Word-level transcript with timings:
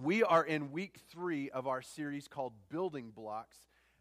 we 0.00 0.22
are 0.22 0.44
in 0.44 0.70
week 0.70 1.00
three 1.10 1.50
of 1.50 1.66
our 1.66 1.82
series 1.82 2.28
called 2.28 2.52
Building 2.70 3.10
Blocks. 3.14 3.56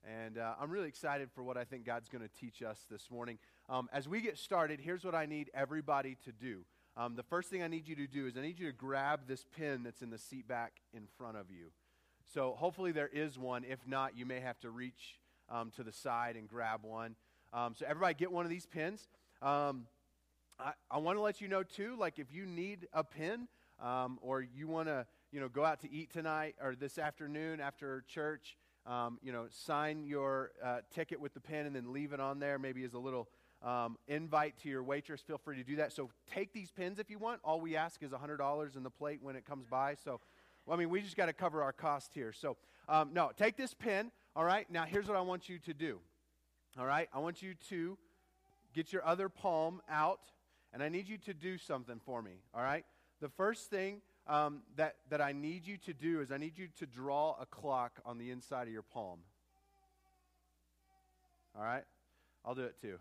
And 0.06 0.38
uh, 0.38 0.54
I'm 0.62 0.70
really 0.70 0.88
excited 0.88 1.30
for 1.34 1.44
what 1.44 1.58
I 1.58 1.64
think 1.64 1.86
God's 1.86 2.08
going 2.08 2.22
to 2.22 2.30
teach 2.40 2.62
us 2.62 2.86
this 2.90 3.10
morning. 3.10 3.40
Um, 3.68 3.90
as 3.92 4.08
we 4.08 4.22
get 4.22 4.38
started, 4.38 4.80
here's 4.80 5.04
what 5.04 5.16
I 5.16 5.26
need 5.26 5.50
everybody 5.56 6.16
to 6.26 6.32
do. 6.32 6.66
Um, 6.96 7.16
the 7.16 7.24
first 7.24 7.50
thing 7.50 7.64
I 7.64 7.68
need 7.68 7.88
you 7.88 7.96
to 7.96 8.08
do 8.08 8.28
is 8.28 8.38
I 8.38 8.42
need 8.42 8.60
you 8.60 8.68
to 8.68 8.74
grab 8.78 9.22
this 9.28 9.46
pin 9.58 9.82
that's 9.84 10.04
in 10.04 10.12
the 10.12 10.20
seat 10.20 10.48
back 10.48 10.74
in 10.94 11.08
front 11.18 11.36
of 11.36 11.50
you. 11.50 11.72
So 12.32 12.56
hopefully 12.58 12.92
there 12.92 13.10
is 13.12 13.40
one. 13.40 13.64
If 13.68 13.80
not, 13.88 14.16
you 14.16 14.26
may 14.26 14.40
have 14.40 14.60
to 14.60 14.70
reach 14.70 15.20
um, 15.50 15.72
to 15.78 15.84
the 15.84 15.92
side 15.92 16.36
and 16.36 16.48
grab 16.48 16.84
one. 16.84 17.16
Um, 17.54 17.74
so 17.76 17.86
everybody 17.88 18.14
get 18.14 18.32
one 18.32 18.46
of 18.46 18.52
these 18.52 18.68
pins. 18.68 19.08
Um, 19.42 19.88
I, 20.60 20.74
I 20.92 21.00
want 21.00 21.18
to 21.18 21.22
let 21.22 21.42
you 21.42 21.48
know, 21.48 21.64
too, 21.64 21.96
like 21.98 22.20
if 22.20 22.32
you 22.32 22.46
need 22.46 22.88
a 22.94 23.04
pin 23.04 23.48
um, 23.82 24.20
or 24.22 24.42
you 24.42 24.68
want 24.68 24.88
to 24.90 25.06
you 25.32 25.40
know, 25.40 25.50
go 25.50 25.66
out 25.66 25.82
to 25.82 25.92
eat 25.92 26.12
tonight 26.12 26.56
or 26.62 26.76
this 26.76 26.98
afternoon 26.98 27.60
after 27.60 28.04
church, 28.08 28.58
um, 28.86 29.20
you 29.22 29.32
know, 29.32 29.48
sign 29.50 30.06
your 30.06 30.52
uh, 30.64 30.80
ticket 30.94 31.20
with 31.20 31.34
the 31.34 31.40
pen 31.40 31.66
and 31.66 31.76
then 31.76 31.92
leave 31.92 32.14
it 32.14 32.20
on 32.20 32.40
there, 32.40 32.58
maybe 32.58 32.84
as 32.84 32.94
a 32.94 33.00
little 33.00 33.28
um, 33.62 33.98
invite 34.08 34.58
to 34.60 34.70
your 34.70 34.84
waitress. 34.84 35.22
Feel 35.22 35.38
free 35.38 35.58
to 35.58 35.64
do 35.64 35.78
that. 35.78 35.92
So 35.92 36.10
take 36.32 36.54
these 36.54 36.72
pins 36.72 37.00
if 37.00 37.10
you 37.10 37.18
want. 37.18 37.42
All 37.44 37.60
we 37.60 37.76
ask 37.76 38.02
is 38.04 38.12
$100 38.12 38.78
in 38.78 38.84
the 38.84 38.90
plate 38.90 39.20
when 39.22 39.36
it 39.36 39.46
comes 39.46 39.66
by. 39.66 39.96
So, 39.96 40.22
well, 40.66 40.78
I 40.78 40.80
mean, 40.80 40.90
we 40.90 41.02
just 41.02 41.18
got 41.18 41.26
to 41.26 41.34
cover 41.34 41.62
our 41.62 41.74
cost 41.74 42.14
here. 42.14 42.32
So, 42.32 42.56
um, 42.88 43.10
no, 43.14 43.32
take 43.36 43.58
this 43.58 43.74
pin. 43.74 44.12
All 44.36 44.46
right. 44.46 44.70
Now, 44.70 44.84
here's 44.84 45.08
what 45.08 45.18
I 45.18 45.22
want 45.22 45.50
you 45.50 45.60
to 45.60 45.74
do. 45.74 46.00
All 46.80 46.86
right. 46.86 47.10
I 47.14 47.20
want 47.20 47.42
you 47.42 47.56
to 47.70 47.98
get 48.74 48.94
your 48.94 49.06
other 49.06 49.28
palm 49.28 49.82
out, 49.90 50.20
and 50.72 50.84
I 50.84 50.90
need 50.90 51.10
you 51.10 51.18
to 51.20 51.34
do 51.34 51.58
something 51.58 52.00
for 52.06 52.22
me. 52.22 52.44
All 52.54 52.62
right. 52.62 52.86
The 53.20 53.30
first 53.30 53.70
thing 53.70 54.02
um, 54.28 54.62
that, 54.76 54.96
that 55.10 55.22
I 55.22 55.32
need 55.32 55.66
you 55.66 55.78
to 55.86 55.94
do 55.94 56.22
is 56.22 56.32
I 56.32 56.38
need 56.38 56.58
you 56.58 56.68
to 56.80 56.86
draw 56.86 57.36
a 57.40 57.46
clock 57.46 58.00
on 58.06 58.18
the 58.18 58.32
inside 58.32 58.68
of 58.68 58.74
your 58.74 58.82
palm. 58.82 59.20
All 61.56 61.64
right? 61.64 61.84
I'll 62.46 62.56
do 62.56 62.64
it 62.64 62.76
too. 62.82 62.98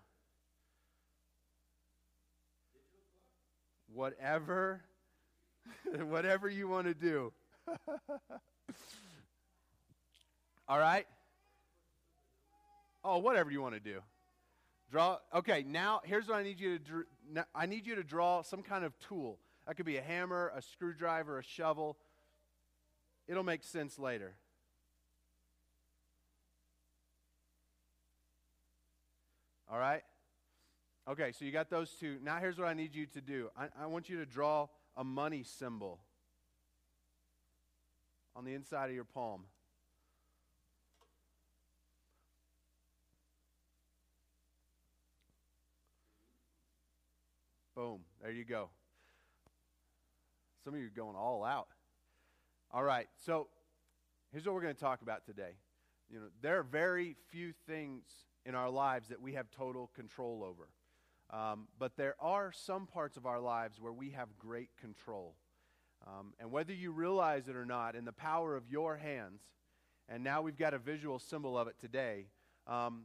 Whatever, 3.93 4.83
whatever 6.05 6.49
you 6.49 6.69
want 6.69 6.87
to 6.87 6.95
do. 6.95 7.33
All 10.69 10.79
right? 10.79 11.07
Oh, 13.05 13.19
whatever 13.19 13.51
you 13.51 13.63
want 13.63 13.75
to 13.75 13.81
do. 13.81 14.01
Draw. 14.91 15.19
Okay, 15.35 15.65
now 15.67 16.01
here's 16.05 16.29
what 16.29 16.39
I 16.39 16.43
need 16.43 16.61
you 16.61 16.79
to 16.79 16.85
do. 16.85 17.05
I 17.55 17.67
need 17.67 17.87
you 17.87 17.95
to 17.97 18.03
draw 18.05 18.43
some 18.43 18.63
kind 18.63 18.85
of 18.85 18.99
tool. 18.99 19.39
That 19.67 19.77
could 19.77 19.87
be 19.87 19.97
a 19.97 20.03
hammer, 20.03 20.53
a 20.55 20.63
screwdriver, 20.63 21.39
a 21.39 21.43
shovel. 21.43 21.97
It'll 23.27 23.43
make 23.43 23.65
sense 23.65 23.99
later. 23.99 24.35
All 29.71 29.79
right? 29.79 30.03
Okay, 31.09 31.33
so 31.33 31.45
you 31.45 31.53
got 31.53 31.71
those 31.71 31.91
two. 31.91 32.19
Now, 32.23 32.39
here's 32.39 32.59
what 32.59 32.69
I 32.69 32.75
need 32.75 32.95
you 32.95 33.07
to 33.07 33.21
do 33.21 33.51
I, 33.57 33.67
I 33.83 33.87
want 33.87 34.09
you 34.09 34.19
to 34.19 34.27
draw 34.27 34.69
a 34.97 35.05
money 35.05 35.43
symbol 35.43 35.99
on 38.35 38.45
the 38.45 38.55
inside 38.55 38.89
of 38.89 38.95
your 38.95 39.05
palm. 39.05 39.43
Boom. 47.75 48.01
There 48.23 48.31
you 48.31 48.45
go. 48.45 48.71
Some 50.67 50.75
of 50.75 50.81
you 50.81 50.89
are 50.89 50.91
going 50.91 51.15
all 51.15 51.45
out. 51.45 51.69
All 52.73 52.83
right, 52.83 53.07
so 53.25 53.47
here's 54.33 54.45
what 54.47 54.53
we're 54.57 54.63
going 54.63 54.75
to 54.75 54.81
talk 54.81 55.01
about 55.01 55.25
today. 55.25 55.53
You 56.11 56.19
know, 56.19 56.27
there 56.43 56.59
are 56.59 56.65
very 56.65 57.15
few 57.31 57.53
things 57.69 58.03
in 58.45 58.57
our 58.57 58.69
lives 58.69 59.11
that 59.11 59.23
we 59.23 59.35
have 59.35 59.49
total 59.53 59.93
control 59.95 60.43
over. 60.43 60.69
Um, 61.31 61.69
but 61.79 61.97
there 61.97 62.17
are 62.19 62.51
some 62.51 62.89
parts 62.89 63.17
of 63.17 63.27
our 63.27 63.39
lives 63.39 63.81
where 63.81 63.93
we 63.93 64.11
have 64.11 64.27
great 64.41 64.71
control. 64.81 65.37
Um, 66.05 66.33
and 66.41 66.51
whether 66.51 66.73
you 66.73 66.91
realize 66.91 67.47
it 67.47 67.55
or 67.55 67.65
not, 67.65 67.95
in 67.95 68.05
the 68.05 68.11
power 68.11 68.57
of 68.57 68.69
your 68.69 68.97
hands, 68.97 69.43
and 70.09 70.25
now 70.25 70.43
we've 70.43 70.59
got 70.59 70.75
a 70.75 70.81
visual 70.81 71.21
symbol 71.21 71.57
of 71.57 71.69
it 71.69 71.77
today, 71.81 72.27
um, 72.67 73.03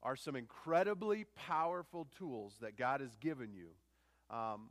are 0.00 0.14
some 0.14 0.36
incredibly 0.36 1.26
powerful 1.34 2.06
tools 2.16 2.54
that 2.60 2.78
God 2.78 3.00
has 3.00 3.16
given 3.16 3.52
you 3.52 3.70
um, 4.30 4.68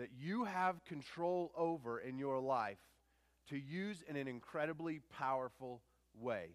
that 0.00 0.08
you 0.18 0.44
have 0.44 0.82
control 0.86 1.52
over 1.54 1.98
in 1.98 2.18
your 2.18 2.40
life 2.40 2.78
to 3.50 3.58
use 3.58 4.02
in 4.08 4.16
an 4.16 4.26
incredibly 4.26 5.02
powerful 5.12 5.82
way. 6.18 6.46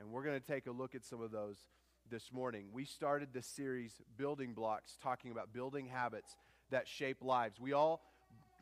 And 0.00 0.10
we're 0.10 0.24
going 0.24 0.40
to 0.40 0.44
take 0.44 0.66
a 0.66 0.72
look 0.72 0.96
at 0.96 1.04
some 1.04 1.22
of 1.22 1.30
those 1.30 1.58
this 2.10 2.32
morning. 2.32 2.66
We 2.72 2.84
started 2.84 3.28
this 3.32 3.46
series, 3.46 3.92
Building 4.16 4.52
Blocks, 4.52 4.98
talking 5.00 5.30
about 5.30 5.52
building 5.52 5.86
habits 5.86 6.36
that 6.72 6.88
shape 6.88 7.18
lives. 7.22 7.60
We 7.60 7.72
all, 7.72 8.02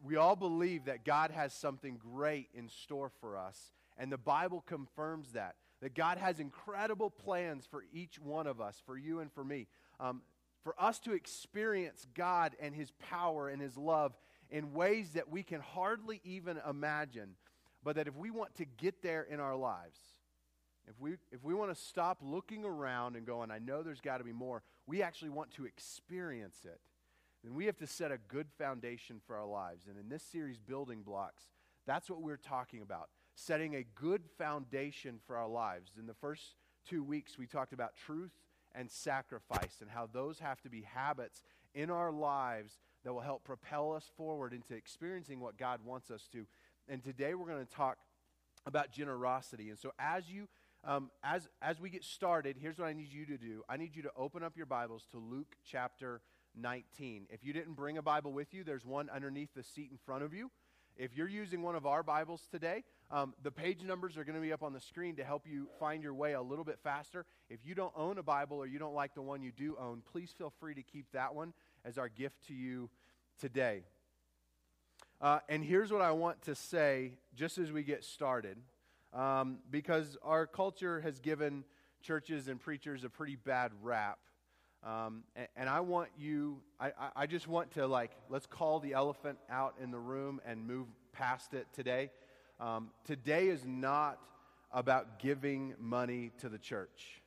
we 0.05 0.17
all 0.17 0.37
believe 0.37 0.85
that 0.85 1.07
God 1.07 1.31
has 1.31 1.55
something 1.55 1.97
great 1.97 2.49
in 2.53 2.69
store 2.69 3.11
for 3.23 3.39
us, 3.39 3.73
and 3.97 4.13
the 4.13 4.19
Bible 4.19 4.63
confirms 4.67 5.33
that. 5.33 5.57
That 5.81 5.95
God 5.95 6.19
has 6.19 6.41
incredible 6.41 7.09
plans 7.09 7.65
for 7.71 7.85
each 7.91 8.19
one 8.19 8.47
of 8.47 8.61
us, 8.61 8.83
for 8.85 8.99
you 8.99 9.21
and 9.21 9.33
for 9.33 9.45
me. 9.45 9.67
Um, 9.99 10.21
for 10.63 10.75
us 10.79 10.99
to 10.99 11.13
experience 11.13 12.07
God 12.15 12.57
and 12.61 12.75
His 12.75 12.91
power 12.99 13.49
and 13.49 13.63
His 13.63 13.77
love 13.77 14.15
in 14.51 14.73
ways 14.73 15.11
that 15.11 15.31
we 15.31 15.43
can 15.43 15.61
hardly 15.61 16.21
even 16.25 16.59
imagine, 16.69 17.31
but 17.83 17.97
that 17.97 18.09
if 18.09 18.17
we 18.17 18.31
want 18.31 18.55
to 18.57 18.65
get 18.65 19.03
there 19.03 19.23
in 19.23 19.41
our 19.41 19.57
lives, 19.57 19.99
if 20.89 21.01
we, 21.01 21.13
if 21.33 21.43
we 21.43 21.55
want 21.55 21.75
to 21.75 21.81
stop 21.81 22.19
looking 22.23 22.65
around 22.65 23.17
and 23.17 23.27
going, 23.27 23.51
I 23.51 23.59
know 23.59 23.83
there's 23.83 24.01
got 24.01 24.19
to 24.19 24.25
be 24.25 24.33
more, 24.33 24.63
we 24.87 25.03
actually 25.03 25.31
want 25.31 25.51
to 25.53 25.67
experience 25.67 26.59
it, 26.65 26.81
then 27.43 27.55
we 27.55 27.67
have 27.67 27.77
to 27.79 27.87
set 27.87 28.13
a 28.13 28.19
good 28.29 28.47
foundation 28.59 29.21
for 29.27 29.37
our 29.37 29.47
lives. 29.47 29.87
And 29.89 29.99
in 29.99 30.09
this 30.09 30.23
series, 30.23 30.59
Building 30.59 31.03
Blocks, 31.03 31.45
that's 31.87 32.09
what 32.09 32.23
we're 32.23 32.37
talking 32.37 32.83
about 32.83 33.09
setting 33.37 33.77
a 33.77 33.85
good 33.95 34.23
foundation 34.39 35.21
for 35.27 35.37
our 35.37 35.47
lives. 35.47 35.93
In 35.99 36.07
the 36.07 36.15
first 36.15 36.55
two 36.89 37.05
weeks, 37.05 37.39
we 37.39 37.47
talked 37.47 37.75
about 37.75 37.95
truth 37.95 38.33
and 38.75 38.91
sacrifice 38.91 39.77
and 39.83 39.91
how 39.91 40.09
those 40.11 40.39
have 40.39 40.61
to 40.63 40.71
be 40.71 40.83
habits 40.83 41.43
in 41.75 41.91
our 41.91 42.11
lives 42.11 42.79
that 43.07 43.13
will 43.13 43.21
help 43.21 43.45
propel 43.45 43.93
us 43.93 44.11
forward 44.17 44.53
into 44.53 44.75
experiencing 44.75 45.39
what 45.39 45.57
God 45.57 45.79
wants 45.85 46.11
us 46.11 46.29
to. 46.33 46.45
And 46.89 47.05
today 47.05 47.35
we're 47.35 47.47
going 47.47 47.65
to 47.65 47.73
talk 47.73 47.99
about 48.67 48.91
generosity. 48.91 49.71
And 49.71 49.79
so 49.79 49.93
as 49.97 50.29
you 50.29 50.49
um, 50.83 51.11
as 51.23 51.49
as 51.63 51.81
we 51.81 51.89
get 51.89 52.03
started, 52.03 52.57
here's 52.61 52.79
what 52.79 52.89
I 52.89 52.93
need 52.95 53.13
you 53.13 53.25
to 53.27 53.39
do. 53.39 53.63
I 53.69 53.77
need 53.77 53.95
you 53.95 54.03
to 54.03 54.11
open 54.17 54.43
up 54.43 54.57
your 54.57 54.67
Bibles 54.67 55.07
to 55.13 55.19
Luke 55.19 55.55
chapter 55.65 56.21
19. 56.61 57.29
If 57.31 57.45
you 57.45 57.53
didn't 57.53 57.75
bring 57.75 57.97
a 57.97 58.03
Bible 58.03 58.33
with 58.33 58.53
you, 58.53 58.65
there's 58.65 58.85
one 58.85 59.09
underneath 59.09 59.51
the 59.55 59.63
seat 59.63 59.91
in 59.93 59.99
front 60.05 60.25
of 60.25 60.35
you. 60.35 60.51
If 60.97 61.15
you're 61.15 61.29
using 61.29 61.63
one 61.63 61.77
of 61.77 61.87
our 61.87 62.03
Bibles 62.03 62.49
today, 62.51 62.83
um, 63.11 63.35
the 63.43 63.53
page 63.53 63.85
numbers 63.85 64.17
are 64.17 64.25
going 64.25 64.35
to 64.35 64.41
be 64.41 64.53
up 64.53 64.63
on 64.65 64.73
the 64.73 64.81
screen 64.81 65.15
to 65.17 65.25
help 65.25 65.47
you 65.47 65.69
find 65.79 66.03
your 66.03 66.15
way 66.15 66.33
a 66.33 66.43
little 66.43 66.65
bit 66.65 66.79
faster. 66.83 67.25
If 67.51 67.61
you 67.65 67.77
don't 67.77 67.93
own 67.95 68.19
a 68.19 68.23
Bible 68.23 68.57
or 68.57 68.67
you 68.67 68.79
don't 68.81 68.95
like 68.95 69.15
the 69.15 69.23
one 69.23 69.43
you 69.43 69.53
do 69.53 69.77
own, 69.79 70.03
please 70.11 70.35
feel 70.37 70.53
free 70.59 70.75
to 70.75 70.83
keep 70.83 71.07
that 71.13 71.35
one 71.35 71.53
as 71.87 71.97
our 71.99 72.09
gift 72.09 72.49
to 72.49 72.55
you 72.55 72.91
today. 73.39 73.85
Uh, 75.21 75.39
and 75.49 75.65
here's 75.65 75.93
what 75.93 76.03
I 76.03 76.11
want 76.11 76.43
to 76.43 76.55
say 76.55 77.13
just 77.35 77.57
as 77.57 77.71
we 77.73 77.83
get 77.83 78.05
started, 78.05 78.59
um, 79.15 79.59
because 79.71 80.19
our 80.23 80.47
culture 80.47 81.01
has 81.01 81.21
given 81.21 81.65
churches 82.03 82.49
and 82.49 82.61
preachers 82.61 83.05
a 83.05 83.09
pretty 83.09 83.37
bad 83.37 83.71
rap. 83.83 84.19
Um, 84.85 85.23
and, 85.35 85.49
and, 85.57 85.69
I 85.69 85.81
want 85.81 86.11
you, 86.19 86.59
I, 86.79 86.93
I 87.17 87.27
just 87.27 87.49
want 87.49 87.73
to, 87.73 87.87
like, 87.87 88.13
let's 88.29 88.47
call 88.47 88.79
the 88.79 88.93
elephant 88.93 89.39
out 89.49 89.75
in 89.83 89.91
the 89.91 89.99
room 89.99 90.41
and 90.47 90.67
move 90.67 90.87
past 91.13 91.55
it 91.55 91.67
today. 91.73 92.11
Um, 92.61 92.91
today 93.05 93.49
is 93.49 93.67
not 93.67 94.19
about 94.71 95.19
giving 95.19 95.75
money 95.81 96.31
to 96.39 96.49
the 96.49 96.59
church. 96.59 97.23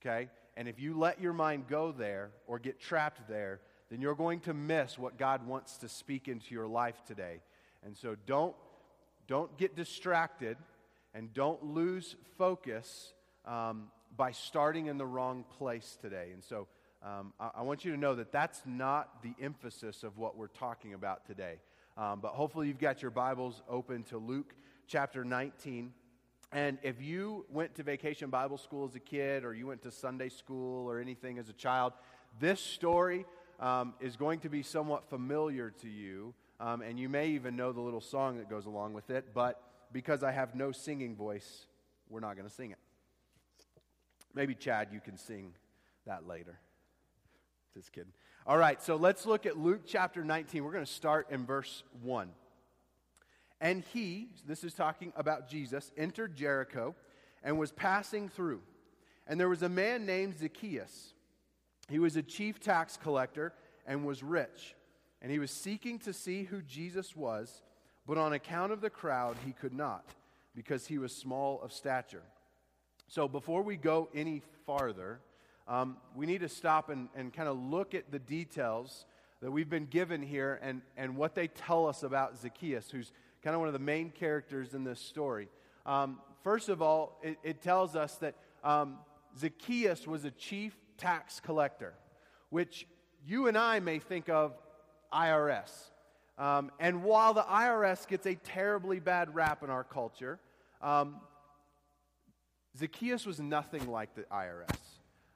Okay? 0.00 0.28
And 0.60 0.68
if 0.68 0.78
you 0.78 0.92
let 0.92 1.22
your 1.22 1.32
mind 1.32 1.68
go 1.70 1.90
there 1.90 2.32
or 2.46 2.58
get 2.58 2.78
trapped 2.78 3.26
there, 3.30 3.60
then 3.90 4.02
you're 4.02 4.14
going 4.14 4.40
to 4.40 4.52
miss 4.52 4.98
what 4.98 5.16
God 5.16 5.46
wants 5.46 5.78
to 5.78 5.88
speak 5.88 6.28
into 6.28 6.54
your 6.54 6.66
life 6.66 7.02
today. 7.06 7.40
And 7.82 7.96
so 7.96 8.14
don't, 8.26 8.54
don't 9.26 9.56
get 9.56 9.74
distracted 9.74 10.58
and 11.14 11.32
don't 11.32 11.64
lose 11.64 12.14
focus 12.36 13.14
um, 13.46 13.84
by 14.14 14.32
starting 14.32 14.88
in 14.88 14.98
the 14.98 15.06
wrong 15.06 15.46
place 15.56 15.96
today. 16.02 16.28
And 16.34 16.44
so 16.44 16.68
um, 17.02 17.32
I, 17.40 17.52
I, 17.54 17.62
want 17.62 17.86
you 17.86 17.92
to 17.92 17.98
know 17.98 18.16
that 18.16 18.30
that's 18.30 18.60
not 18.66 19.22
the 19.22 19.32
emphasis 19.42 20.02
of 20.02 20.18
what 20.18 20.36
we're 20.36 20.48
talking 20.48 20.92
about 20.92 21.24
today. 21.24 21.54
Um, 21.96 22.20
but 22.20 22.32
hopefully 22.32 22.68
you've 22.68 22.78
got 22.78 23.00
your 23.00 23.10
Bibles 23.10 23.62
open 23.66 24.02
to 24.10 24.18
Luke 24.18 24.54
chapter 24.86 25.24
19. 25.24 25.94
And 26.52 26.78
if 26.82 27.00
you 27.00 27.46
went 27.48 27.76
to 27.76 27.82
vacation 27.82 28.28
Bible 28.28 28.58
school 28.58 28.84
as 28.84 28.94
a 28.96 29.00
kid, 29.00 29.44
or 29.44 29.54
you 29.54 29.66
went 29.66 29.82
to 29.82 29.90
Sunday 29.90 30.28
school 30.28 30.90
or 30.90 30.98
anything 30.98 31.38
as 31.38 31.48
a 31.48 31.52
child, 31.52 31.92
this 32.40 32.60
story 32.60 33.24
um, 33.60 33.94
is 34.00 34.16
going 34.16 34.40
to 34.40 34.48
be 34.48 34.62
somewhat 34.62 35.08
familiar 35.08 35.70
to 35.82 35.88
you. 35.88 36.34
Um, 36.58 36.82
and 36.82 36.98
you 36.98 37.08
may 37.08 37.28
even 37.28 37.56
know 37.56 37.72
the 37.72 37.80
little 37.80 38.00
song 38.00 38.38
that 38.38 38.50
goes 38.50 38.66
along 38.66 38.94
with 38.94 39.10
it. 39.10 39.32
But 39.32 39.62
because 39.92 40.22
I 40.22 40.32
have 40.32 40.54
no 40.54 40.72
singing 40.72 41.14
voice, 41.14 41.66
we're 42.08 42.20
not 42.20 42.36
going 42.36 42.48
to 42.48 42.54
sing 42.54 42.72
it. 42.72 42.78
Maybe, 44.34 44.54
Chad, 44.54 44.88
you 44.92 45.00
can 45.00 45.16
sing 45.16 45.52
that 46.06 46.26
later. 46.26 46.58
Just 47.74 47.92
kidding. 47.92 48.12
All 48.46 48.58
right, 48.58 48.82
so 48.82 48.96
let's 48.96 49.26
look 49.26 49.46
at 49.46 49.56
Luke 49.56 49.82
chapter 49.86 50.24
19. 50.24 50.64
We're 50.64 50.72
going 50.72 50.84
to 50.84 50.90
start 50.90 51.30
in 51.30 51.46
verse 51.46 51.84
1. 52.02 52.30
And 53.60 53.84
he, 53.92 54.28
this 54.46 54.64
is 54.64 54.72
talking 54.72 55.12
about 55.16 55.48
Jesus, 55.48 55.92
entered 55.96 56.34
Jericho 56.34 56.94
and 57.42 57.58
was 57.58 57.72
passing 57.72 58.28
through. 58.28 58.62
And 59.26 59.38
there 59.38 59.48
was 59.48 59.62
a 59.62 59.68
man 59.68 60.06
named 60.06 60.38
Zacchaeus. 60.38 61.12
He 61.88 61.98
was 61.98 62.16
a 62.16 62.22
chief 62.22 62.60
tax 62.60 62.96
collector 62.96 63.52
and 63.86 64.04
was 64.06 64.22
rich. 64.22 64.74
And 65.20 65.30
he 65.30 65.38
was 65.38 65.50
seeking 65.50 65.98
to 66.00 66.12
see 66.12 66.44
who 66.44 66.62
Jesus 66.62 67.14
was, 67.14 67.62
but 68.06 68.16
on 68.16 68.32
account 68.32 68.72
of 68.72 68.80
the 68.80 68.90
crowd, 68.90 69.36
he 69.44 69.52
could 69.52 69.74
not, 69.74 70.04
because 70.54 70.86
he 70.86 70.98
was 70.98 71.14
small 71.14 71.60
of 71.62 71.72
stature. 71.72 72.22
So 73.08 73.28
before 73.28 73.62
we 73.62 73.76
go 73.76 74.08
any 74.14 74.42
farther, 74.64 75.20
um, 75.68 75.98
we 76.14 76.26
need 76.26 76.40
to 76.40 76.48
stop 76.48 76.88
and, 76.88 77.08
and 77.14 77.32
kind 77.32 77.48
of 77.48 77.58
look 77.58 77.94
at 77.94 78.10
the 78.10 78.18
details 78.18 79.04
that 79.42 79.50
we've 79.50 79.68
been 79.68 79.86
given 79.86 80.22
here 80.22 80.58
and, 80.62 80.80
and 80.96 81.16
what 81.16 81.34
they 81.34 81.48
tell 81.48 81.86
us 81.86 82.02
about 82.02 82.38
Zacchaeus, 82.38 82.90
who's 82.90 83.12
kind 83.42 83.54
of 83.54 83.60
one 83.60 83.68
of 83.68 83.72
the 83.72 83.78
main 83.78 84.10
characters 84.10 84.74
in 84.74 84.84
this 84.84 85.00
story. 85.00 85.48
Um, 85.86 86.20
first 86.42 86.68
of 86.68 86.82
all, 86.82 87.18
it, 87.22 87.38
it, 87.42 87.62
tells 87.62 87.96
us 87.96 88.16
that 88.16 88.34
um, 88.62 88.98
Zacchaeus 89.38 90.06
was 90.06 90.24
a 90.24 90.30
chief 90.30 90.76
tax 90.98 91.40
collector, 91.40 91.94
which 92.50 92.86
you 93.26 93.48
and 93.48 93.56
I 93.56 93.80
may 93.80 93.98
think 93.98 94.28
of 94.28 94.54
IRS. 95.12 95.70
Um, 96.38 96.70
and 96.78 97.02
while 97.02 97.34
the 97.34 97.42
IRS 97.42 98.06
gets 98.06 98.26
a 98.26 98.34
terribly 98.34 99.00
bad 99.00 99.34
rap 99.34 99.62
in 99.62 99.70
our 99.70 99.84
culture, 99.84 100.38
um, 100.80 101.16
Zacchaeus 102.78 103.26
was 103.26 103.40
nothing 103.40 103.90
like 103.90 104.14
the 104.14 104.22
IRS. 104.22 104.76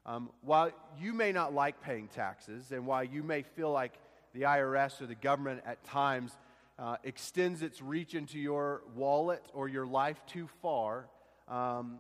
Um, 0.07 0.31
while 0.43 0.71
you 1.01 1.13
may 1.13 1.33
not 1.33 1.55
like 1.55 1.81
paying 1.81 2.09
taxes, 2.09 2.73
and 2.73 2.87
while 2.87 3.03
you 3.03 3.23
may 3.23 3.43
feel 3.43 3.71
like 3.71 3.95
the 4.35 4.43
IRS 4.43 5.01
or 5.01 5.07
the 5.07 5.15
government 5.15 5.63
at 5.65 5.83
times 5.85 6.37
uh, 6.79 6.97
extends 7.05 7.63
its 7.63 7.81
reach 7.81 8.15
into 8.15 8.39
your 8.39 8.83
wallet 8.95 9.45
or 9.53 9.69
your 9.69 9.87
life 9.87 10.21
too 10.27 10.49
far, 10.61 11.07
um, 11.49 11.99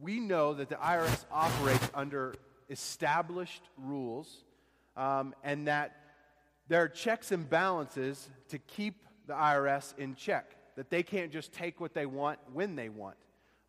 we 0.00 0.20
know 0.20 0.54
that 0.54 0.68
the 0.68 0.76
IRS 0.76 1.24
operates 1.30 1.88
under 1.94 2.34
established 2.70 3.62
rules 3.76 4.44
um, 4.96 5.34
and 5.42 5.66
that 5.68 5.96
there 6.68 6.82
are 6.82 6.88
checks 6.88 7.32
and 7.32 7.48
balances 7.48 8.28
to 8.48 8.58
keep 8.58 9.06
the 9.26 9.32
IRS 9.32 9.96
in 9.98 10.14
check, 10.14 10.54
that 10.76 10.90
they 10.90 11.02
can't 11.02 11.32
just 11.32 11.52
take 11.52 11.80
what 11.80 11.94
they 11.94 12.06
want 12.06 12.38
when 12.52 12.76
they 12.76 12.88
want. 12.88 13.16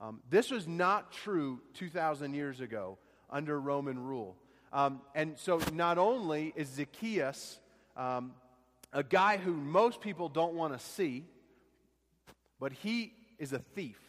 Um, 0.02 0.22
this 0.30 0.52
was 0.52 0.68
not 0.68 1.12
true 1.12 1.62
2,000 1.74 2.34
years 2.34 2.62
ago 2.62 2.98
under 3.30 3.60
Roman 3.60 4.00
rule. 4.00 4.36
Um, 4.72 5.02
and 5.16 5.38
so, 5.38 5.60
not 5.74 5.98
only 5.98 6.54
is 6.56 6.68
Zacchaeus 6.70 7.60
um, 7.98 8.34
a 8.92 9.04
guy 9.04 9.38
who 9.38 9.54
most 9.54 10.02
people 10.02 10.30
don't 10.30 10.54
want 10.54 10.74
to 10.74 10.80
see, 10.80 11.26
but 12.60 12.74
he 12.74 13.14
is 13.38 13.54
a 13.54 13.60
thief. 13.60 14.00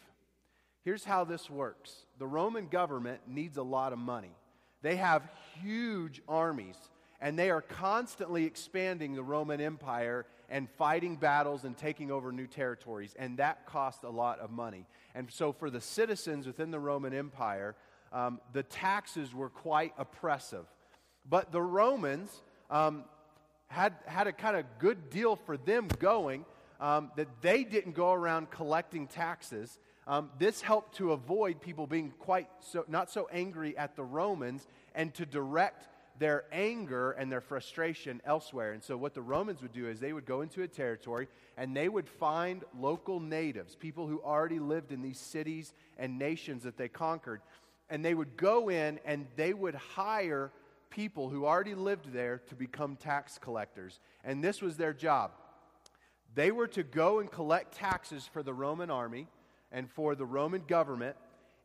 Here's 0.83 1.03
how 1.03 1.23
this 1.23 1.49
works 1.49 2.05
the 2.17 2.27
Roman 2.27 2.67
government 2.67 3.21
needs 3.27 3.57
a 3.57 3.63
lot 3.63 3.93
of 3.93 3.99
money, 3.99 4.35
they 4.81 4.95
have 4.97 5.27
huge 5.61 6.21
armies. 6.27 6.77
And 7.23 7.37
they 7.37 7.51
are 7.51 7.61
constantly 7.61 8.45
expanding 8.45 9.13
the 9.13 9.21
Roman 9.21 9.61
Empire 9.61 10.25
and 10.49 10.67
fighting 10.71 11.15
battles 11.15 11.65
and 11.65 11.77
taking 11.77 12.09
over 12.09 12.31
new 12.31 12.47
territories. 12.47 13.13
And 13.15 13.37
that 13.37 13.67
costs 13.67 14.03
a 14.03 14.09
lot 14.09 14.39
of 14.39 14.49
money. 14.49 14.87
And 15.13 15.31
so, 15.31 15.53
for 15.53 15.69
the 15.69 15.81
citizens 15.81 16.47
within 16.47 16.71
the 16.71 16.79
Roman 16.79 17.13
Empire, 17.13 17.75
um, 18.11 18.41
the 18.53 18.63
taxes 18.63 19.35
were 19.35 19.49
quite 19.49 19.93
oppressive. 19.99 20.65
But 21.29 21.51
the 21.51 21.61
Romans 21.61 22.41
um, 22.71 23.03
had, 23.71 23.93
had 24.05 24.27
a 24.27 24.33
kind 24.33 24.57
of 24.57 24.65
good 24.79 25.09
deal 25.09 25.35
for 25.35 25.55
them 25.55 25.87
going 25.99 26.45
um, 26.79 27.11
that 27.15 27.27
they 27.41 27.63
didn't 27.63 27.93
go 27.93 28.11
around 28.11 28.51
collecting 28.51 29.07
taxes. 29.07 29.79
Um, 30.07 30.29
this 30.39 30.61
helped 30.61 30.97
to 30.97 31.13
avoid 31.13 31.61
people 31.61 31.87
being 31.87 32.11
quite 32.19 32.49
so, 32.59 32.83
not 32.87 33.09
so 33.09 33.29
angry 33.31 33.77
at 33.77 33.95
the 33.95 34.03
Romans 34.03 34.67
and 34.93 35.13
to 35.13 35.25
direct 35.25 35.87
their 36.19 36.43
anger 36.51 37.11
and 37.11 37.31
their 37.31 37.39
frustration 37.39 38.21
elsewhere. 38.25 38.73
And 38.73 38.83
so, 38.83 38.97
what 38.97 39.13
the 39.13 39.21
Romans 39.21 39.61
would 39.61 39.71
do 39.71 39.87
is 39.87 39.99
they 39.99 40.11
would 40.11 40.25
go 40.25 40.41
into 40.41 40.63
a 40.63 40.67
territory 40.67 41.27
and 41.55 41.75
they 41.75 41.87
would 41.87 42.09
find 42.09 42.63
local 42.77 43.19
natives, 43.19 43.75
people 43.75 44.07
who 44.07 44.21
already 44.21 44.59
lived 44.59 44.91
in 44.91 45.01
these 45.01 45.19
cities 45.19 45.73
and 45.97 46.19
nations 46.19 46.63
that 46.63 46.77
they 46.77 46.89
conquered, 46.89 47.41
and 47.89 48.03
they 48.03 48.13
would 48.13 48.35
go 48.35 48.69
in 48.69 48.99
and 49.05 49.27
they 49.37 49.53
would 49.53 49.75
hire 49.75 50.51
people 50.91 51.29
who 51.29 51.45
already 51.45 51.73
lived 51.73 52.13
there 52.13 52.41
to 52.49 52.55
become 52.55 52.95
tax 52.95 53.39
collectors. 53.39 53.99
And 54.23 54.43
this 54.43 54.61
was 54.61 54.77
their 54.77 54.93
job. 54.93 55.31
They 56.35 56.51
were 56.51 56.67
to 56.67 56.83
go 56.83 57.19
and 57.19 57.31
collect 57.31 57.75
taxes 57.75 58.29
for 58.31 58.43
the 58.43 58.53
Roman 58.53 58.91
army 58.91 59.27
and 59.71 59.89
for 59.89 60.15
the 60.15 60.25
Roman 60.25 60.63
government. 60.67 61.15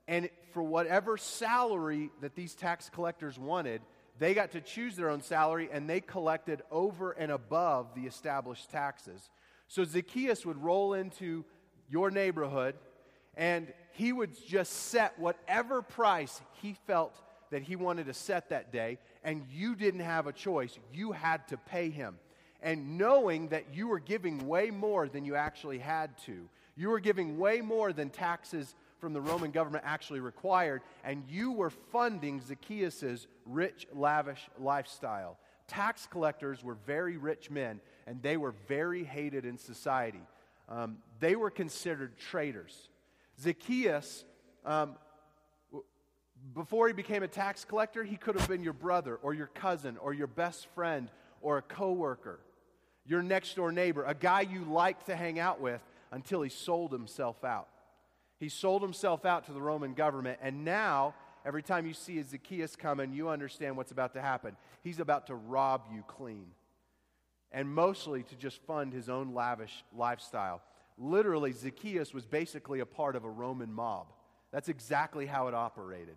And 0.09 0.31
for 0.53 0.63
whatever 0.63 1.17
salary 1.19 2.11
that 2.21 2.35
these 2.35 2.55
tax 2.55 2.89
collectors 2.89 3.39
wanted, 3.39 3.83
they 4.19 4.33
got 4.33 4.53
to 4.53 4.61
choose 4.61 4.97
their 4.97 5.11
own 5.11 5.21
salary 5.21 5.69
and 5.71 5.91
they 5.91 6.01
collected 6.01 6.63
over 6.71 7.13
and 7.13 7.31
above 7.31 7.95
the 7.95 8.03
established 8.03 8.71
taxes. 8.71 9.31
So 9.69 9.85
Zacchaeus 9.85 10.47
would 10.47 10.63
roll 10.63 10.95
into 10.95 11.45
your 11.89 12.11
neighborhood 12.11 12.77
and 13.37 13.73
he 13.93 14.13
would 14.13 14.37
just 14.47 14.73
set 14.73 15.19
whatever 15.19 15.83
price 15.83 16.41
he 16.63 16.77
felt 16.87 17.21
that 17.51 17.63
he 17.63 17.77
wanted 17.77 18.07
to 18.07 18.15
set 18.15 18.49
that 18.51 18.73
day, 18.73 18.99
and 19.27 19.45
you 19.53 19.75
didn't 19.75 20.01
have 20.01 20.29
a 20.29 20.33
choice. 20.33 20.79
You 20.95 21.11
had 21.11 21.47
to 21.49 21.57
pay 21.57 21.91
him. 21.91 22.17
And 22.63 22.97
knowing 22.97 23.49
that 23.49 23.75
you 23.75 23.89
were 23.89 23.99
giving 23.99 24.47
way 24.47 24.71
more 24.71 25.09
than 25.09 25.25
you 25.25 25.35
actually 25.35 25.79
had 25.79 26.17
to, 26.27 26.49
you 26.77 26.89
were 26.89 27.01
giving 27.01 27.37
way 27.37 27.61
more 27.61 27.93
than 27.93 28.09
taxes 28.09 28.77
from 29.01 29.13
the 29.13 29.21
Roman 29.21 29.51
government 29.51 29.85
actually 29.87 30.21
required, 30.21 30.81
and 31.05 31.25
you 31.29 31.51
were 31.51 31.71
funding 31.71 32.41
Zacchaeus' 32.41 33.27
rich, 33.45 33.87
lavish 33.93 34.49
lifestyle. 34.59 35.39
Tax 35.67 36.07
collectors 36.07 36.63
were 36.63 36.77
very 36.87 37.17
rich 37.17 37.51
men, 37.51 37.81
and 38.07 38.23
they 38.23 38.37
were 38.37 38.55
very 38.69 39.03
hated 39.03 39.45
in 39.45 39.59
society. 39.59 40.23
Um, 40.69 40.99
they 41.19 41.35
were 41.35 41.51
considered 41.51 42.17
traitors. 42.17 42.89
Zacchaeus, 43.41 44.25
um, 44.65 44.95
before 46.55 46.87
he 46.87 46.93
became 46.93 47.23
a 47.23 47.29
tax 47.29 47.65
collector, 47.65 48.05
he 48.05 48.17
could 48.17 48.39
have 48.39 48.49
been 48.49 48.63
your 48.63 48.73
brother 48.73 49.17
or 49.17 49.35
your 49.35 49.49
cousin 49.49 49.97
or 49.99 50.13
your 50.13 50.27
best 50.27 50.67
friend 50.75 51.11
or 51.41 51.59
a 51.59 51.63
coworker, 51.63 52.41
your 53.05 53.23
next 53.23 53.55
door 53.57 53.73
neighbor, 53.73 54.05
a 54.05 54.15
guy 54.15 54.43
you 54.43 54.65
liked 54.65 55.07
to 55.07 55.17
hang 55.17 55.39
out 55.39 55.61
with 55.61 55.81
until 56.13 56.43
he 56.43 56.49
sold 56.49 56.93
himself 56.93 57.45
out. 57.45 57.69
He 58.39 58.49
sold 58.49 58.83
himself 58.83 59.25
out 59.25 59.47
to 59.47 59.53
the 59.53 59.61
Roman 59.61 59.95
government, 59.95 60.39
and 60.43 60.65
now 60.65 61.15
every 61.45 61.63
time 61.63 61.87
you 61.87 61.95
see 61.95 62.23
Zacchaeus 62.23 62.77
coming, 62.77 63.13
you 63.13 63.29
understand 63.29 63.77
what's 63.77 63.93
about 63.93 64.13
to 64.13 64.21
happen. 64.21 64.57
He's 64.83 65.01
about 65.01 65.29
to 65.29 65.35
rob 65.35 65.83
you 65.93 66.05
clean, 66.07 66.47
and 67.51 67.69
mostly 67.69 68.23
to 68.25 68.37
just 68.37 68.61
fund 68.67 68.93
his 68.93 69.09
own 69.09 69.35
lavish 69.35 69.85
lifestyle. 69.97 70.61
Literally, 70.99 71.53
Zacchaeus 71.53 72.13
was 72.15 72.27
basically 72.27 72.81
a 72.81 72.87
part 72.87 73.17
of 73.17 73.25
a 73.25 73.31
Roman 73.31 73.73
mob. 73.73 74.09
That's 74.53 74.69
exactly 74.69 75.27
how 75.27 75.49
it 75.49 75.55
operated. 75.55 76.17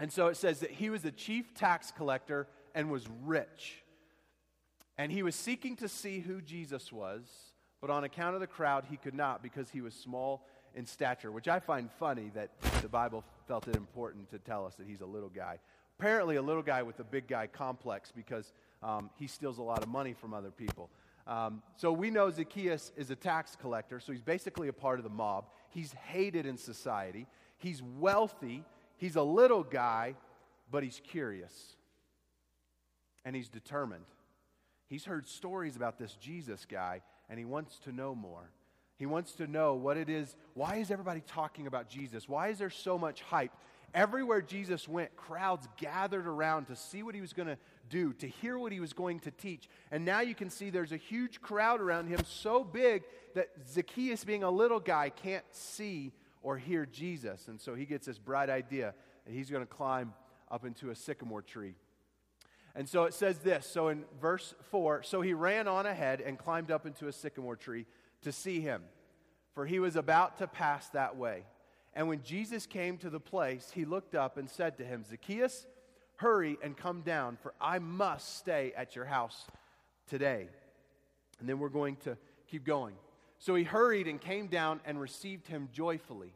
And 0.00 0.10
so 0.10 0.28
it 0.28 0.36
says 0.36 0.60
that 0.60 0.70
he 0.70 0.88
was 0.88 1.04
a 1.04 1.10
chief 1.12 1.54
tax 1.54 1.92
collector 1.92 2.48
and 2.74 2.90
was 2.90 3.06
rich. 3.22 3.84
And 4.96 5.12
he 5.12 5.22
was 5.22 5.34
seeking 5.36 5.76
to 5.76 5.88
see 5.88 6.20
who 6.20 6.40
Jesus 6.40 6.90
was, 6.90 7.22
but 7.80 7.90
on 7.90 8.04
account 8.04 8.34
of 8.34 8.40
the 8.40 8.46
crowd, 8.46 8.86
he 8.90 8.96
could 8.96 9.14
not 9.14 9.42
because 9.42 9.70
he 9.70 9.82
was 9.82 9.94
small 9.94 10.46
in 10.74 10.86
stature, 10.86 11.30
which 11.30 11.48
I 11.48 11.60
find 11.60 11.90
funny 11.92 12.30
that 12.34 12.50
the 12.80 12.88
Bible 12.88 13.24
felt 13.46 13.68
it 13.68 13.76
important 13.76 14.30
to 14.30 14.38
tell 14.38 14.66
us 14.66 14.74
that 14.76 14.86
he's 14.86 15.00
a 15.02 15.06
little 15.06 15.28
guy. 15.28 15.58
Apparently, 15.98 16.36
a 16.36 16.42
little 16.42 16.62
guy 16.62 16.82
with 16.82 16.98
a 17.00 17.04
big 17.04 17.28
guy 17.28 17.46
complex 17.46 18.10
because 18.10 18.52
um, 18.82 19.10
he 19.18 19.26
steals 19.26 19.58
a 19.58 19.62
lot 19.62 19.82
of 19.82 19.88
money 19.88 20.14
from 20.14 20.32
other 20.32 20.50
people. 20.50 20.88
Um, 21.26 21.62
so 21.76 21.92
we 21.92 22.10
know 22.10 22.30
Zacchaeus 22.30 22.92
is 22.96 23.10
a 23.10 23.16
tax 23.16 23.54
collector, 23.54 24.00
so 24.00 24.12
he's 24.12 24.22
basically 24.22 24.68
a 24.68 24.72
part 24.72 24.98
of 24.98 25.04
the 25.04 25.10
mob. 25.10 25.46
He's 25.68 25.92
hated 25.92 26.46
in 26.46 26.56
society. 26.56 27.26
He's 27.58 27.82
wealthy. 27.82 28.64
He's 29.00 29.16
a 29.16 29.22
little 29.22 29.62
guy, 29.62 30.14
but 30.70 30.82
he's 30.82 31.00
curious. 31.02 31.74
And 33.24 33.34
he's 33.34 33.48
determined. 33.48 34.04
He's 34.88 35.06
heard 35.06 35.26
stories 35.26 35.74
about 35.74 35.98
this 35.98 36.14
Jesus 36.16 36.66
guy, 36.70 37.00
and 37.30 37.38
he 37.38 37.46
wants 37.46 37.78
to 37.80 37.92
know 37.92 38.14
more. 38.14 38.50
He 38.98 39.06
wants 39.06 39.32
to 39.36 39.46
know 39.46 39.72
what 39.74 39.96
it 39.96 40.10
is. 40.10 40.36
Why 40.52 40.76
is 40.76 40.90
everybody 40.90 41.22
talking 41.26 41.66
about 41.66 41.88
Jesus? 41.88 42.28
Why 42.28 42.48
is 42.48 42.58
there 42.58 42.68
so 42.68 42.98
much 42.98 43.22
hype? 43.22 43.52
Everywhere 43.94 44.42
Jesus 44.42 44.86
went, 44.86 45.16
crowds 45.16 45.66
gathered 45.78 46.26
around 46.26 46.66
to 46.66 46.76
see 46.76 47.02
what 47.02 47.14
he 47.14 47.22
was 47.22 47.32
going 47.32 47.48
to 47.48 47.56
do, 47.88 48.12
to 48.14 48.28
hear 48.28 48.58
what 48.58 48.70
he 48.70 48.80
was 48.80 48.92
going 48.92 49.20
to 49.20 49.30
teach. 49.30 49.66
And 49.90 50.04
now 50.04 50.20
you 50.20 50.34
can 50.34 50.50
see 50.50 50.68
there's 50.68 50.92
a 50.92 50.98
huge 50.98 51.40
crowd 51.40 51.80
around 51.80 52.08
him, 52.08 52.20
so 52.26 52.62
big 52.62 53.04
that 53.34 53.48
Zacchaeus, 53.66 54.24
being 54.24 54.42
a 54.42 54.50
little 54.50 54.80
guy, 54.80 55.08
can't 55.08 55.46
see 55.52 56.12
or 56.42 56.56
hear 56.56 56.86
Jesus. 56.86 57.48
And 57.48 57.60
so 57.60 57.74
he 57.74 57.84
gets 57.84 58.06
this 58.06 58.18
bright 58.18 58.50
idea 58.50 58.94
that 59.26 59.32
he's 59.32 59.50
going 59.50 59.62
to 59.62 59.72
climb 59.72 60.14
up 60.50 60.64
into 60.64 60.90
a 60.90 60.94
sycamore 60.94 61.42
tree. 61.42 61.74
And 62.74 62.88
so 62.88 63.04
it 63.04 63.14
says 63.14 63.38
this. 63.38 63.66
So 63.66 63.88
in 63.88 64.04
verse 64.20 64.54
4, 64.70 65.02
so 65.02 65.20
he 65.20 65.34
ran 65.34 65.68
on 65.68 65.86
ahead 65.86 66.20
and 66.20 66.38
climbed 66.38 66.70
up 66.70 66.86
into 66.86 67.08
a 67.08 67.12
sycamore 67.12 67.56
tree 67.56 67.86
to 68.22 68.32
see 68.32 68.60
him, 68.60 68.82
for 69.54 69.66
he 69.66 69.78
was 69.78 69.96
about 69.96 70.38
to 70.38 70.46
pass 70.46 70.88
that 70.90 71.16
way. 71.16 71.44
And 71.94 72.08
when 72.08 72.22
Jesus 72.22 72.66
came 72.66 72.98
to 72.98 73.10
the 73.10 73.20
place, 73.20 73.70
he 73.74 73.84
looked 73.84 74.14
up 74.14 74.36
and 74.36 74.48
said 74.48 74.78
to 74.78 74.84
him, 74.84 75.04
Zacchaeus, 75.08 75.66
hurry 76.16 76.58
and 76.62 76.76
come 76.76 77.02
down, 77.02 77.38
for 77.42 77.54
I 77.60 77.80
must 77.80 78.38
stay 78.38 78.72
at 78.76 78.94
your 78.94 79.06
house 79.06 79.46
today. 80.06 80.48
And 81.40 81.48
then 81.48 81.58
we're 81.58 81.68
going 81.68 81.96
to 82.04 82.16
keep 82.46 82.64
going. 82.64 82.94
So 83.40 83.54
he 83.54 83.64
hurried 83.64 84.06
and 84.06 84.20
came 84.20 84.46
down 84.48 84.80
and 84.84 85.00
received 85.00 85.48
him 85.48 85.70
joyfully. 85.72 86.34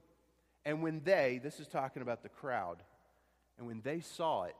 And 0.64 0.82
when 0.82 1.02
they, 1.04 1.38
this 1.42 1.60
is 1.60 1.68
talking 1.68 2.00
about 2.00 2.22
the 2.22 2.30
crowd, 2.30 2.78
and 3.58 3.66
when 3.66 3.82
they 3.82 4.00
saw 4.00 4.44
it, 4.44 4.56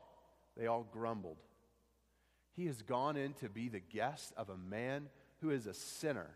they 0.55 0.67
all 0.67 0.87
grumbled. 0.93 1.37
He 2.55 2.67
has 2.67 2.83
gone 2.83 3.17
in 3.17 3.33
to 3.33 3.49
be 3.49 3.67
the 3.67 3.79
guest 3.79 4.31
of 4.37 4.49
a 4.49 4.57
man 4.57 5.07
who 5.41 5.49
is 5.49 5.65
a 5.65 5.73
sinner. 5.73 6.29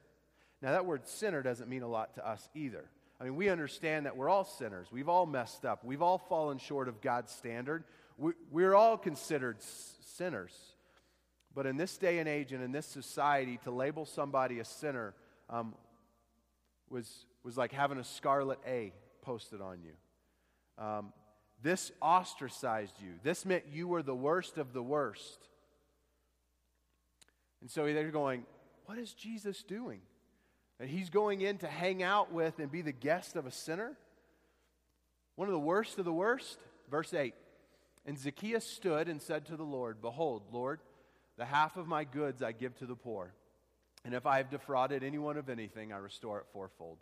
Now, 0.63 0.71
that 0.71 0.85
word 0.85 1.07
sinner 1.07 1.43
doesn't 1.43 1.69
mean 1.69 1.83
a 1.83 1.87
lot 1.87 2.15
to 2.15 2.27
us 2.27 2.49
either. 2.55 2.85
I 3.21 3.25
mean, 3.25 3.35
we 3.35 3.49
understand 3.49 4.07
that 4.07 4.17
we're 4.17 4.29
all 4.29 4.45
sinners. 4.45 4.87
We've 4.91 5.09
all 5.09 5.27
messed 5.27 5.63
up. 5.63 5.85
We've 5.85 6.01
all 6.01 6.17
fallen 6.17 6.57
short 6.57 6.87
of 6.87 7.01
God's 7.01 7.31
standard. 7.31 7.83
We, 8.17 8.63
are 8.63 8.75
all 8.75 8.97
considered 8.97 9.57
sinners. 9.61 10.53
But 11.53 11.67
in 11.67 11.77
this 11.77 11.97
day 11.97 12.17
and 12.17 12.27
age 12.27 12.51
and 12.51 12.63
in 12.63 12.71
this 12.71 12.87
society, 12.87 13.59
to 13.63 13.71
label 13.71 14.05
somebody 14.05 14.59
a 14.59 14.65
sinner 14.65 15.13
um, 15.49 15.75
was, 16.89 17.25
was 17.43 17.57
like 17.57 17.71
having 17.71 17.97
a 17.97 18.03
scarlet 18.03 18.59
A 18.67 18.93
posted 19.21 19.61
on 19.61 19.79
you. 19.83 20.83
Um, 20.83 21.13
this 21.61 21.91
ostracized 22.01 22.95
you. 23.01 23.13
This 23.23 23.45
meant 23.45 23.65
you 23.71 23.87
were 23.87 24.01
the 24.01 24.15
worst 24.15 24.57
of 24.57 24.73
the 24.73 24.83
worst. 24.83 25.47
And 27.61 27.69
so 27.69 27.85
they're 27.85 28.11
going, 28.11 28.45
What 28.85 28.97
is 28.97 29.13
Jesus 29.13 29.63
doing? 29.63 30.01
that 30.79 30.87
he's 30.87 31.09
going 31.09 31.41
in 31.41 31.57
to 31.57 31.67
hang 31.67 32.01
out 32.01 32.31
with 32.31 32.57
and 32.59 32.71
be 32.71 32.81
the 32.81 32.91
guest 32.91 33.35
of 33.35 33.45
a 33.45 33.51
sinner? 33.51 33.97
One 35.35 35.47
of 35.47 35.53
the 35.53 35.59
worst 35.59 35.99
of 35.99 36.05
the 36.05 36.13
worst? 36.13 36.57
Verse 36.89 37.13
8. 37.13 37.33
And 38.05 38.17
Zacchaeus 38.17 38.65
stood 38.65 39.07
and 39.07 39.21
said 39.21 39.45
to 39.47 39.57
the 39.57 39.63
Lord, 39.63 40.01
Behold, 40.01 40.43
Lord, 40.51 40.79
the 41.37 41.45
half 41.45 41.77
of 41.77 41.87
my 41.87 42.05
goods 42.05 42.41
I 42.41 42.53
give 42.53 42.75
to 42.77 42.85
the 42.85 42.95
poor. 42.95 43.33
And 44.05 44.13
if 44.13 44.25
I 44.25 44.37
have 44.37 44.49
defrauded 44.49 45.03
anyone 45.03 45.37
of 45.37 45.49
anything, 45.49 45.91
I 45.91 45.97
restore 45.97 46.39
it 46.39 46.45
fourfold. 46.51 46.99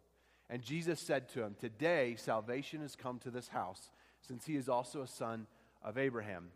And 0.49 0.61
Jesus 0.61 0.99
said 0.99 1.29
to 1.29 1.43
him, 1.43 1.55
Today 1.59 2.15
salvation 2.17 2.81
has 2.81 2.95
come 2.95 3.19
to 3.19 3.31
this 3.31 3.49
house, 3.49 3.91
since 4.21 4.45
he 4.45 4.55
is 4.55 4.69
also 4.69 5.01
a 5.01 5.07
son 5.07 5.47
of 5.83 5.97
Abraham. 5.97 6.49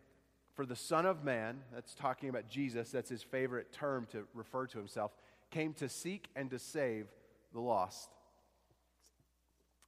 For 0.53 0.65
the 0.65 0.75
Son 0.75 1.05
of 1.05 1.23
Man, 1.23 1.61
that's 1.73 1.93
talking 1.93 2.29
about 2.29 2.49
Jesus, 2.49 2.91
that's 2.91 3.09
his 3.09 3.23
favorite 3.23 3.71
term 3.71 4.07
to 4.11 4.23
refer 4.33 4.67
to 4.67 4.77
himself, 4.77 5.11
came 5.49 5.73
to 5.75 5.87
seek 5.87 6.29
and 6.35 6.49
to 6.51 6.59
save 6.59 7.07
the 7.53 7.59
lost. 7.59 8.09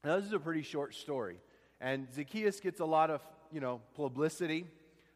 Now, 0.03 0.17
this 0.17 0.25
is 0.25 0.33
a 0.33 0.39
pretty 0.39 0.63
short 0.63 0.95
story. 0.95 1.37
And 1.79 2.07
Zacchaeus 2.13 2.59
gets 2.59 2.79
a 2.79 2.85
lot 2.85 3.09
of, 3.09 3.21
you 3.51 3.59
know, 3.59 3.81
publicity. 3.95 4.65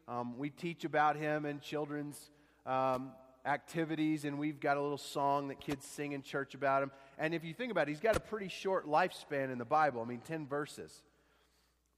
Um, 0.06 0.38
we 0.38 0.50
teach 0.50 0.84
about 0.84 1.16
him 1.16 1.44
in 1.44 1.60
children's 1.60 2.30
um, 2.66 3.12
activities, 3.48 4.24
and 4.24 4.38
we've 4.38 4.60
got 4.60 4.76
a 4.76 4.82
little 4.82 4.98
song 4.98 5.48
that 5.48 5.60
kids 5.60 5.86
sing 5.86 6.12
in 6.12 6.22
church 6.22 6.54
about 6.54 6.82
him. 6.82 6.90
And 7.18 7.34
if 7.34 7.44
you 7.44 7.54
think 7.54 7.72
about 7.72 7.88
it, 7.88 7.92
he's 7.92 8.00
got 8.00 8.16
a 8.16 8.20
pretty 8.20 8.48
short 8.48 8.86
lifespan 8.86 9.50
in 9.50 9.58
the 9.58 9.64
Bible. 9.64 10.02
I 10.02 10.04
mean, 10.04 10.20
10 10.20 10.46
verses. 10.46 11.02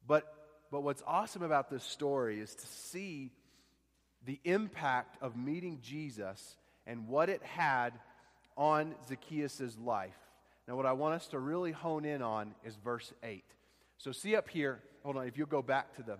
But, 0.07 0.33
but 0.71 0.83
what's 0.83 1.03
awesome 1.07 1.43
about 1.43 1.69
this 1.69 1.85
story 1.85 2.41
is 2.41 2.55
to 2.55 2.67
see 2.67 3.33
the 4.25 4.39
impact 4.45 5.17
of 5.21 5.37
meeting 5.37 5.81
Jesus 5.83 6.57
and 6.87 7.09
what 7.09 7.29
it 7.29 7.43
had 7.43 7.93
on 8.57 8.95
Zacchaeus' 9.09 9.77
life. 9.83 10.17
Now, 10.69 10.77
what 10.77 10.87
I 10.87 10.93
want 10.93 11.15
us 11.15 11.27
to 11.29 11.39
really 11.39 11.73
hone 11.73 12.05
in 12.05 12.23
on 12.23 12.55
is 12.65 12.77
verse 12.77 13.13
8. 13.23 13.43
So, 13.99 14.13
see 14.13 14.37
up 14.37 14.49
here, 14.49 14.81
hold 15.03 15.17
on, 15.17 15.27
if 15.27 15.37
you'll 15.37 15.47
go 15.47 15.63
back 15.63 15.97
to 15.97 16.03
the 16.03 16.19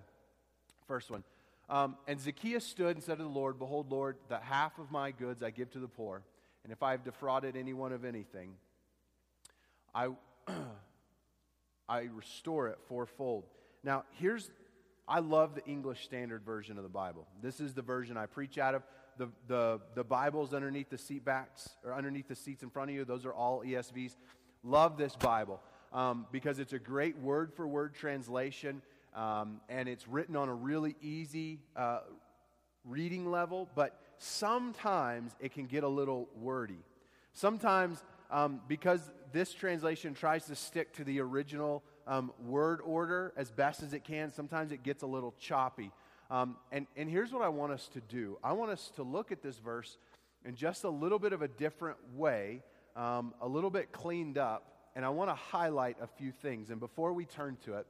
first 0.87 1.11
one. 1.11 1.23
Um, 1.71 1.97
and 2.09 2.21
Zacchaeus 2.21 2.67
stood 2.67 2.97
and 2.97 3.03
said 3.03 3.19
to 3.19 3.23
the 3.23 3.29
Lord, 3.29 3.61
Behold, 3.61 3.93
Lord, 3.93 4.17
the 4.29 4.39
half 4.39 4.77
of 4.81 4.91
my 4.91 5.13
goods 5.13 5.41
I 5.41 5.51
give 5.51 5.71
to 5.71 5.79
the 5.79 5.89
poor, 5.89 6.23
and 6.65 6.73
if 6.73 6.83
I 6.83 6.91
have 6.91 7.05
defrauded 7.05 7.57
anyone 7.57 7.93
of 7.93 8.05
anything, 8.05 8.55
I, 9.95 10.09
I 11.89 12.09
restore 12.13 12.69
it 12.69 12.79
fourfold. 12.89 13.45
Now, 13.85 14.03
here's, 14.19 14.51
I 15.07 15.21
love 15.21 15.55
the 15.55 15.65
English 15.65 16.05
Standard 16.05 16.43
Version 16.45 16.77
of 16.77 16.83
the 16.83 16.91
Bible. 16.91 17.29
This 17.41 17.61
is 17.61 17.73
the 17.73 17.83
version 17.83 18.17
I 18.17 18.27
preach 18.27 18.59
out 18.59 18.75
of 18.75 18.83
the, 19.17 19.29
the, 19.47 19.81
the 19.95 20.05
Bibles 20.05 20.53
underneath 20.53 20.91
the 20.91 20.99
seat 20.99 21.25
backs 21.25 21.69
or 21.85 21.95
underneath 21.95 22.27
the 22.27 22.35
seats 22.35 22.65
in 22.65 22.71
front 22.71 22.91
of 22.91 22.97
you. 22.97 23.05
Those 23.05 23.25
are 23.25 23.33
all 23.33 23.63
ESVs. 23.65 24.17
Love 24.65 24.99
this 24.99 25.15
Bible 25.15 25.61
um, 25.93 26.27
because 26.33 26.59
it's 26.59 26.73
a 26.73 26.79
great 26.81 27.17
word 27.19 27.53
for 27.55 27.69
word 27.69 27.95
translation 27.95 28.83
um, 29.15 29.61
and 29.69 29.89
it's 29.89 30.07
written 30.07 30.37
on 30.37 30.49
a 30.49 30.55
really 30.55 30.97
easy 31.01 31.61
uh, 31.77 32.01
reading 32.85 33.31
level, 33.31 33.69
but 33.75 33.99
sometimes 34.19 35.33
it 35.41 35.53
can 35.53 35.67
get 35.67 35.85
a 35.85 35.89
little 35.89 36.29
wordy. 36.37 36.79
Sometimes, 37.33 38.03
um, 38.31 38.61
because 38.69 39.11
this 39.33 39.53
translation 39.53 40.15
tries 40.15 40.47
to 40.47 40.57
stick 40.57 40.93
to 40.95 41.05
the 41.05 41.21
original 41.21 41.83
um, 42.07 42.33
word 42.45 42.81
order 42.85 43.33
as 43.37 43.51
best 43.51 43.83
as 43.83 43.93
it 43.93 44.05
can, 44.05 44.33
sometimes 44.33 44.73
it 44.73 44.83
gets 44.83 45.03
a 45.03 45.07
little 45.07 45.35
choppy. 45.39 45.91
Um, 46.31 46.57
and, 46.71 46.87
and 46.97 47.09
here's 47.09 47.33
what 47.33 47.43
I 47.43 47.49
want 47.49 47.73
us 47.73 47.89
to 47.89 48.01
do 48.01 48.39
I 48.43 48.53
want 48.53 48.71
us 48.71 48.93
to 48.97 49.03
look 49.03 49.33
at 49.33 49.43
this 49.43 49.59
verse 49.59 49.99
in 50.45 50.55
just 50.55 50.85
a 50.85 50.91
little 50.91 51.19
bit 51.19 51.33
of 51.33 51.43
a 51.43 51.49
different 51.49 51.99
way, 52.15 52.63
um, 52.97 53.35
a 53.41 53.49
little 53.49 53.71
bit 53.71 53.93
cleaned 53.93 54.39
up, 54.39 54.71
and 54.97 55.05
I 55.05 55.11
want 55.11 55.31
to 55.31 55.35
highlight 55.35 55.97
a 56.01 56.07
few 56.07 56.33
things. 56.33 56.71
And 56.71 56.81
before 56.81 57.13
we 57.13 57.25
turn 57.25 57.59
to 57.65 57.75
it, 57.75 57.87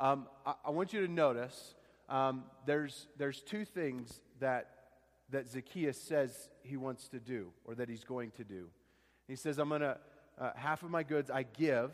um, 0.00 0.26
I, 0.46 0.54
I, 0.64 0.70
want 0.70 0.94
you 0.94 1.06
to 1.06 1.12
notice 1.12 1.74
um, 2.08 2.44
there's, 2.64 3.06
there's 3.18 3.42
two 3.42 3.66
things 3.66 4.20
that, 4.40 4.70
that 5.30 5.46
Zacchaeus 5.46 6.00
says 6.00 6.48
he 6.62 6.78
wants 6.78 7.08
to 7.08 7.20
do 7.20 7.52
or 7.66 7.74
that 7.74 7.88
he's 7.90 8.02
going 8.02 8.30
to 8.32 8.44
do. 8.44 8.68
He 9.28 9.36
says, 9.36 9.58
I'm 9.58 9.68
going 9.68 9.82
to, 9.82 9.98
uh, 10.40 10.52
half 10.56 10.82
of 10.82 10.90
my 10.90 11.02
goods 11.02 11.30
I 11.30 11.42
give. 11.42 11.92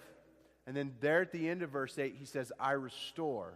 And 0.68 0.76
then 0.76 0.94
there 1.00 1.20
at 1.20 1.32
the 1.32 1.48
end 1.48 1.62
of 1.62 1.70
verse 1.70 1.98
8, 1.98 2.14
he 2.16 2.24
says, 2.24 2.52
I 2.60 2.72
restore. 2.72 3.54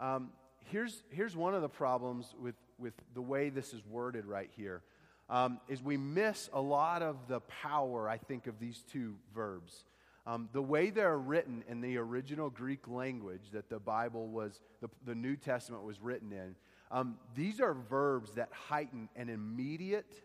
Um, 0.00 0.30
here's, 0.66 1.04
here's 1.10 1.36
one 1.36 1.54
of 1.54 1.62
the 1.62 1.68
problems 1.68 2.34
with, 2.40 2.56
with 2.78 2.94
the 3.14 3.22
way 3.22 3.50
this 3.50 3.72
is 3.72 3.80
worded 3.86 4.26
right 4.26 4.50
here. 4.56 4.82
Um, 5.30 5.60
is 5.68 5.80
we 5.80 5.96
miss 5.96 6.50
a 6.52 6.60
lot 6.60 7.02
of 7.02 7.28
the 7.28 7.40
power, 7.40 8.08
I 8.08 8.18
think, 8.18 8.48
of 8.48 8.58
these 8.58 8.82
two 8.92 9.14
verbs. 9.32 9.84
Um, 10.26 10.48
the 10.52 10.62
way 10.62 10.90
they're 10.90 11.18
written 11.18 11.62
in 11.68 11.80
the 11.80 11.98
original 11.98 12.50
Greek 12.50 12.88
language 12.88 13.50
that 13.52 13.68
the 13.68 13.78
Bible 13.78 14.26
was, 14.26 14.60
the, 14.80 14.88
the 15.04 15.14
New 15.14 15.36
Testament 15.36 15.84
was 15.84 16.00
written 16.00 16.32
in, 16.32 16.56
um, 16.90 17.16
these 17.36 17.60
are 17.60 17.74
verbs 17.74 18.32
that 18.32 18.48
heighten 18.52 19.08
an 19.14 19.28
immediate 19.28 20.22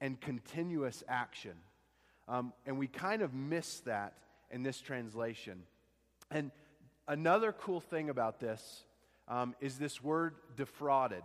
and 0.00 0.20
continuous 0.20 1.02
action. 1.08 1.54
Um, 2.28 2.52
and 2.66 2.78
we 2.78 2.86
kind 2.86 3.22
of 3.22 3.32
miss 3.34 3.80
that 3.80 4.14
in 4.50 4.62
this 4.62 4.80
translation. 4.80 5.62
And 6.30 6.50
another 7.08 7.52
cool 7.52 7.80
thing 7.80 8.10
about 8.10 8.40
this 8.40 8.84
um, 9.26 9.54
is 9.60 9.78
this 9.78 10.02
word 10.02 10.34
defrauded. 10.56 11.22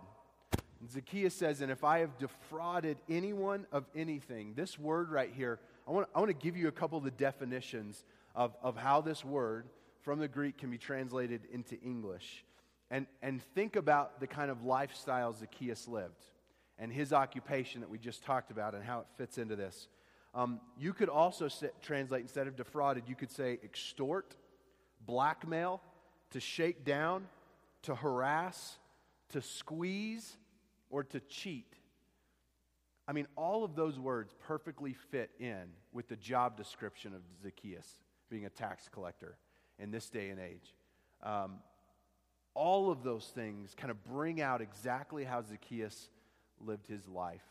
Zacchaeus 0.90 1.34
says, 1.34 1.60
And 1.60 1.70
if 1.70 1.84
I 1.84 2.00
have 2.00 2.18
defrauded 2.18 2.98
anyone 3.08 3.66
of 3.72 3.84
anything, 3.94 4.54
this 4.54 4.78
word 4.78 5.10
right 5.10 5.32
here, 5.34 5.58
I 5.86 5.92
want, 5.92 6.08
I 6.14 6.18
want 6.18 6.28
to 6.30 6.44
give 6.44 6.56
you 6.56 6.68
a 6.68 6.72
couple 6.72 6.98
of 6.98 7.04
the 7.04 7.10
definitions 7.10 8.04
of, 8.34 8.54
of 8.62 8.76
how 8.76 9.00
this 9.00 9.24
word 9.24 9.66
from 10.02 10.18
the 10.18 10.28
Greek 10.28 10.58
can 10.58 10.70
be 10.70 10.78
translated 10.78 11.42
into 11.52 11.80
English. 11.80 12.44
And, 12.90 13.06
and 13.22 13.42
think 13.54 13.76
about 13.76 14.20
the 14.20 14.26
kind 14.26 14.50
of 14.50 14.64
lifestyle 14.64 15.32
Zacchaeus 15.32 15.88
lived 15.88 16.24
and 16.78 16.92
his 16.92 17.12
occupation 17.12 17.80
that 17.80 17.90
we 17.90 17.98
just 17.98 18.24
talked 18.24 18.50
about 18.50 18.74
and 18.74 18.84
how 18.84 19.00
it 19.00 19.06
fits 19.16 19.38
into 19.38 19.56
this. 19.56 19.88
Um, 20.34 20.60
you 20.78 20.92
could 20.92 21.08
also 21.08 21.48
sit, 21.48 21.74
translate, 21.82 22.20
instead 22.20 22.46
of 22.46 22.56
defrauded, 22.56 23.04
you 23.06 23.14
could 23.14 23.30
say 23.30 23.58
extort, 23.64 24.36
blackmail, 25.06 25.80
to 26.30 26.40
shake 26.40 26.84
down, 26.84 27.26
to 27.82 27.94
harass, 27.94 28.76
to 29.30 29.40
squeeze, 29.40 30.36
or 30.90 31.02
to 31.04 31.20
cheat. 31.20 31.75
I 33.08 33.12
mean, 33.12 33.26
all 33.36 33.64
of 33.64 33.76
those 33.76 33.98
words 33.98 34.34
perfectly 34.46 34.94
fit 35.10 35.30
in 35.38 35.64
with 35.92 36.08
the 36.08 36.16
job 36.16 36.56
description 36.56 37.14
of 37.14 37.22
Zacchaeus 37.42 37.86
being 38.28 38.46
a 38.46 38.50
tax 38.50 38.88
collector 38.88 39.36
in 39.78 39.90
this 39.90 40.08
day 40.10 40.30
and 40.30 40.40
age. 40.40 40.74
Um, 41.22 41.58
all 42.54 42.90
of 42.90 43.02
those 43.02 43.26
things 43.26 43.74
kind 43.76 43.90
of 43.90 44.02
bring 44.04 44.40
out 44.40 44.60
exactly 44.60 45.24
how 45.24 45.42
Zacchaeus 45.42 46.08
lived 46.60 46.86
his 46.86 47.06
life. 47.06 47.44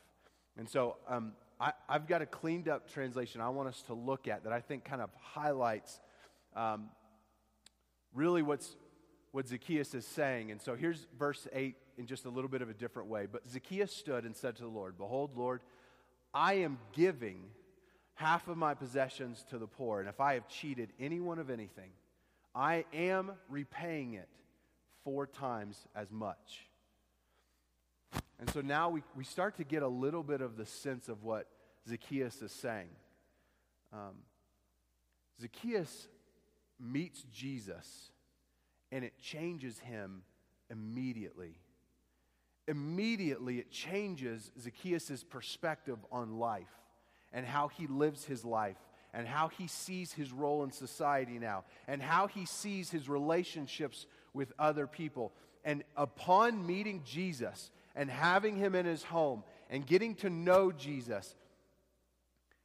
And 0.57 0.67
so 0.67 0.97
um, 1.07 1.33
I, 1.59 1.73
have 1.87 2.07
got 2.07 2.21
a 2.21 2.25
cleaned 2.25 2.67
up 2.67 2.91
translation 2.91 3.39
I 3.39 3.49
want 3.49 3.69
us 3.69 3.81
to 3.83 3.93
look 3.93 4.27
at 4.27 4.43
that 4.43 4.53
I 4.53 4.59
think 4.59 4.83
kind 4.83 5.01
of 5.01 5.09
highlights 5.21 5.99
um, 6.55 6.89
really 8.13 8.41
what's, 8.41 8.75
what 9.35 9.49
Zacchaeus 9.49 9.93
is 9.93 10.07
saying. 10.07 10.49
And 10.49 10.61
so 10.61 10.75
here's 10.75 11.07
verse 11.19 11.45
8 11.51 11.75
in 11.97 12.05
just 12.05 12.23
a 12.23 12.29
little 12.29 12.49
bit 12.49 12.61
of 12.61 12.69
a 12.69 12.73
different 12.73 13.09
way. 13.09 13.27
But 13.29 13.41
Zacchaeus 13.49 13.93
stood 13.93 14.23
and 14.23 14.33
said 14.33 14.55
to 14.55 14.61
the 14.61 14.69
Lord, 14.69 14.97
Behold, 14.97 15.31
Lord, 15.35 15.59
I 16.33 16.53
am 16.53 16.77
giving 16.93 17.41
half 18.13 18.47
of 18.47 18.55
my 18.55 18.73
possessions 18.75 19.43
to 19.49 19.57
the 19.57 19.67
poor, 19.67 19.99
and 19.99 20.07
if 20.07 20.21
I 20.21 20.35
have 20.35 20.47
cheated 20.47 20.93
anyone 21.01 21.37
of 21.37 21.49
anything, 21.49 21.89
I 22.55 22.85
am 22.93 23.33
repaying 23.49 24.13
it 24.13 24.29
four 25.03 25.27
times 25.27 25.85
as 25.93 26.09
much. 26.13 26.69
And 28.39 28.49
so 28.49 28.61
now 28.61 28.89
we, 28.89 29.03
we 29.17 29.25
start 29.25 29.57
to 29.57 29.65
get 29.65 29.83
a 29.83 29.87
little 29.89 30.23
bit 30.23 30.39
of 30.39 30.55
the 30.55 30.65
sense 30.65 31.09
of 31.09 31.23
what 31.23 31.49
Zacchaeus 31.89 32.41
is 32.41 32.53
saying. 32.53 32.87
Um, 33.91 34.15
Zacchaeus 35.41 36.07
meets 36.79 37.25
Jesus, 37.33 38.11
and 38.91 39.03
it 39.03 39.17
changes 39.19 39.79
him 39.79 40.23
immediately. 40.69 41.59
Immediately, 42.67 43.59
it 43.59 43.71
changes 43.71 44.51
Zacchaeus' 44.59 45.23
perspective 45.23 45.99
on 46.11 46.39
life 46.39 46.71
and 47.31 47.45
how 47.45 47.67
he 47.67 47.87
lives 47.87 48.25
his 48.25 48.43
life 48.43 48.77
and 49.13 49.27
how 49.27 49.47
he 49.49 49.67
sees 49.67 50.11
his 50.11 50.31
role 50.31 50.63
in 50.63 50.71
society 50.71 51.39
now 51.39 51.63
and 51.87 52.01
how 52.01 52.27
he 52.27 52.45
sees 52.45 52.89
his 52.89 53.07
relationships 53.07 54.07
with 54.33 54.51
other 54.57 54.87
people. 54.87 55.31
And 55.63 55.83
upon 55.95 56.65
meeting 56.65 57.01
Jesus 57.05 57.71
and 57.95 58.09
having 58.09 58.57
him 58.57 58.75
in 58.75 58.85
his 58.85 59.03
home 59.03 59.43
and 59.69 59.85
getting 59.85 60.15
to 60.15 60.29
know 60.29 60.71
Jesus, 60.71 61.35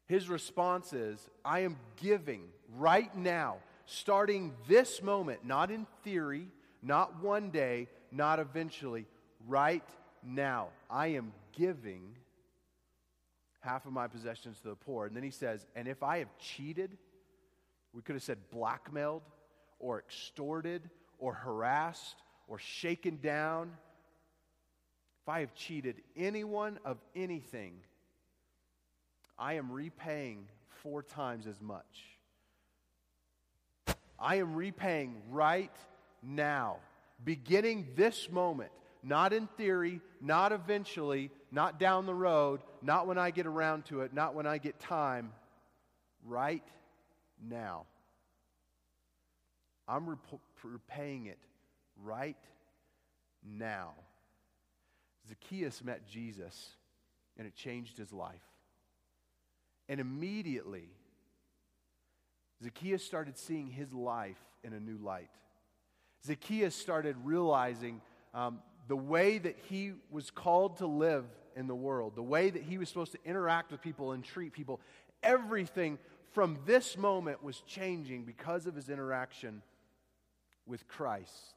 his 0.06 0.28
response 0.28 0.92
is 0.92 1.28
I 1.44 1.60
am 1.60 1.76
giving 2.02 2.48
right 2.76 3.14
now, 3.16 3.58
starting 3.90 4.54
this 4.68 5.02
moment, 5.02 5.44
not 5.44 5.70
in 5.70 5.86
theory, 6.04 6.46
not 6.82 7.20
one 7.22 7.50
day, 7.50 7.88
not 8.12 8.38
eventually, 8.38 9.06
right 9.48 9.82
now. 10.22 10.68
I 10.88 11.08
am 11.08 11.32
giving 11.52 12.16
half 13.60 13.86
of 13.86 13.92
my 13.92 14.06
possessions 14.06 14.58
to 14.60 14.68
the 14.68 14.76
poor. 14.76 15.06
And 15.06 15.16
then 15.16 15.24
he 15.24 15.30
says, 15.30 15.66
And 15.74 15.88
if 15.88 16.02
I 16.02 16.18
have 16.18 16.28
cheated, 16.38 16.96
we 17.92 18.02
could 18.02 18.14
have 18.14 18.22
said 18.22 18.38
blackmailed 18.52 19.22
or 19.80 19.98
extorted 19.98 20.88
or 21.18 21.34
harassed 21.34 22.22
or 22.46 22.58
shaken 22.58 23.18
down. 23.20 23.72
If 25.22 25.28
I 25.28 25.40
have 25.40 25.54
cheated 25.54 25.96
anyone 26.16 26.78
of 26.84 26.98
anything, 27.16 27.74
I 29.36 29.54
am 29.54 29.72
repaying 29.72 30.46
four 30.82 31.02
times 31.02 31.48
as 31.48 31.60
much. 31.60 32.19
I 34.20 34.36
am 34.36 34.54
repaying 34.54 35.22
right 35.30 35.74
now, 36.22 36.76
beginning 37.24 37.88
this 37.96 38.30
moment, 38.30 38.70
not 39.02 39.32
in 39.32 39.46
theory, 39.56 40.00
not 40.20 40.52
eventually, 40.52 41.30
not 41.50 41.80
down 41.80 42.06
the 42.06 42.14
road, 42.14 42.60
not 42.82 43.06
when 43.06 43.16
I 43.16 43.30
get 43.30 43.46
around 43.46 43.86
to 43.86 44.02
it, 44.02 44.12
not 44.12 44.34
when 44.34 44.46
I 44.46 44.58
get 44.58 44.78
time, 44.78 45.32
right 46.26 46.66
now. 47.42 47.86
I'm 49.88 50.10
rep- 50.10 50.40
repaying 50.62 51.26
it 51.26 51.38
right 52.02 52.36
now. 53.42 53.94
Zacchaeus 55.28 55.82
met 55.82 56.06
Jesus, 56.06 56.70
and 57.36 57.46
it 57.46 57.54
changed 57.54 57.96
his 57.96 58.12
life. 58.12 58.42
And 59.88 60.00
immediately, 60.00 60.90
Zacchaeus 62.62 63.04
started 63.04 63.38
seeing 63.38 63.68
his 63.68 63.92
life 63.92 64.38
in 64.62 64.72
a 64.72 64.80
new 64.80 64.98
light. 64.98 65.30
Zacchaeus 66.24 66.74
started 66.74 67.16
realizing 67.24 68.00
um, 68.34 68.60
the 68.88 68.96
way 68.96 69.38
that 69.38 69.56
he 69.68 69.92
was 70.10 70.30
called 70.30 70.78
to 70.78 70.86
live 70.86 71.24
in 71.56 71.66
the 71.66 71.74
world, 71.74 72.14
the 72.14 72.22
way 72.22 72.50
that 72.50 72.62
he 72.62 72.78
was 72.78 72.88
supposed 72.88 73.12
to 73.12 73.18
interact 73.24 73.70
with 73.70 73.80
people 73.80 74.12
and 74.12 74.22
treat 74.22 74.52
people. 74.52 74.80
Everything 75.22 75.98
from 76.32 76.58
this 76.66 76.96
moment 76.96 77.42
was 77.42 77.60
changing 77.66 78.24
because 78.24 78.66
of 78.66 78.74
his 78.74 78.88
interaction 78.88 79.62
with 80.66 80.86
Christ. 80.86 81.54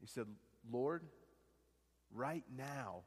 He 0.00 0.06
said, 0.06 0.26
Lord, 0.70 1.02
right 2.14 2.44
now, 2.56 3.02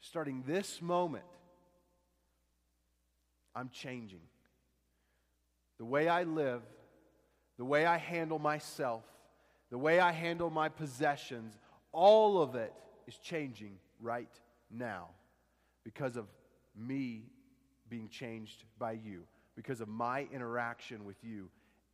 starting 0.00 0.44
this 0.46 0.82
moment, 0.82 1.24
I'm 3.58 3.70
changing. 3.70 4.20
The 5.78 5.84
way 5.84 6.08
I 6.08 6.22
live, 6.22 6.62
the 7.56 7.64
way 7.64 7.84
I 7.86 7.96
handle 7.96 8.38
myself, 8.38 9.02
the 9.70 9.78
way 9.78 9.98
I 9.98 10.12
handle 10.12 10.48
my 10.48 10.68
possessions, 10.68 11.58
all 11.90 12.40
of 12.40 12.54
it 12.54 12.72
is 13.08 13.16
changing 13.16 13.78
right 14.00 14.30
now 14.70 15.08
because 15.82 16.16
of 16.16 16.26
me 16.76 17.24
being 17.90 18.08
changed 18.08 18.62
by 18.78 18.92
you, 18.92 19.24
because 19.56 19.80
of 19.80 19.88
my 19.88 20.28
interaction 20.32 21.04
with 21.04 21.16
you. 21.24 21.48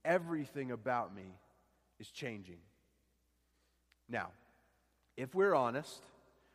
Everything 0.05 0.71
about 0.71 1.17
me 1.17 1.33
is 1.99 2.11
changing. 2.11 2.59
Now, 4.07 4.33
if 5.17 5.35
we're 5.35 5.55
honest, 5.55 6.03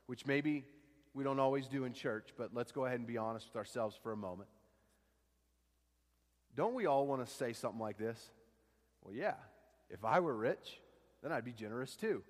which 0.06 0.28
maybe 0.28 0.66
we 1.16 1.24
don't 1.24 1.40
always 1.40 1.68
do 1.68 1.86
in 1.86 1.94
church, 1.94 2.30
but 2.38 2.52
let's 2.54 2.72
go 2.72 2.86
ahead 2.86 3.00
and 3.00 3.08
be 3.08 3.18
honest 3.18 3.48
with 3.48 3.56
ourselves 3.56 3.98
for 4.04 4.12
a 4.12 4.18
moment. 4.18 4.50
Don't 6.60 6.74
we 6.74 6.88
all 6.88 7.08
want 7.08 7.26
to 7.26 7.34
say 7.36 7.54
something 7.54 7.80
like 7.80 7.98
this? 7.98 8.20
Well, 9.02 9.16
yeah, 9.16 9.36
if 9.90 10.04
I 10.04 10.20
were 10.20 10.36
rich, 10.36 10.82
then 11.24 11.32
I'd 11.32 11.46
be 11.46 11.54
generous 11.54 11.96
too. 11.96 12.22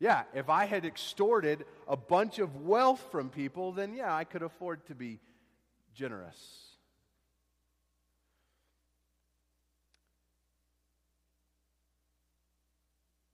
Yeah, 0.00 0.24
if 0.34 0.48
I 0.50 0.64
had 0.64 0.84
extorted 0.84 1.64
a 1.86 1.96
bunch 1.96 2.40
of 2.40 2.62
wealth 2.62 3.06
from 3.12 3.30
people, 3.30 3.70
then 3.70 3.94
yeah, 3.94 4.12
I 4.12 4.24
could 4.24 4.42
afford 4.42 4.84
to 4.86 4.96
be 4.96 5.20
generous. 5.94 6.36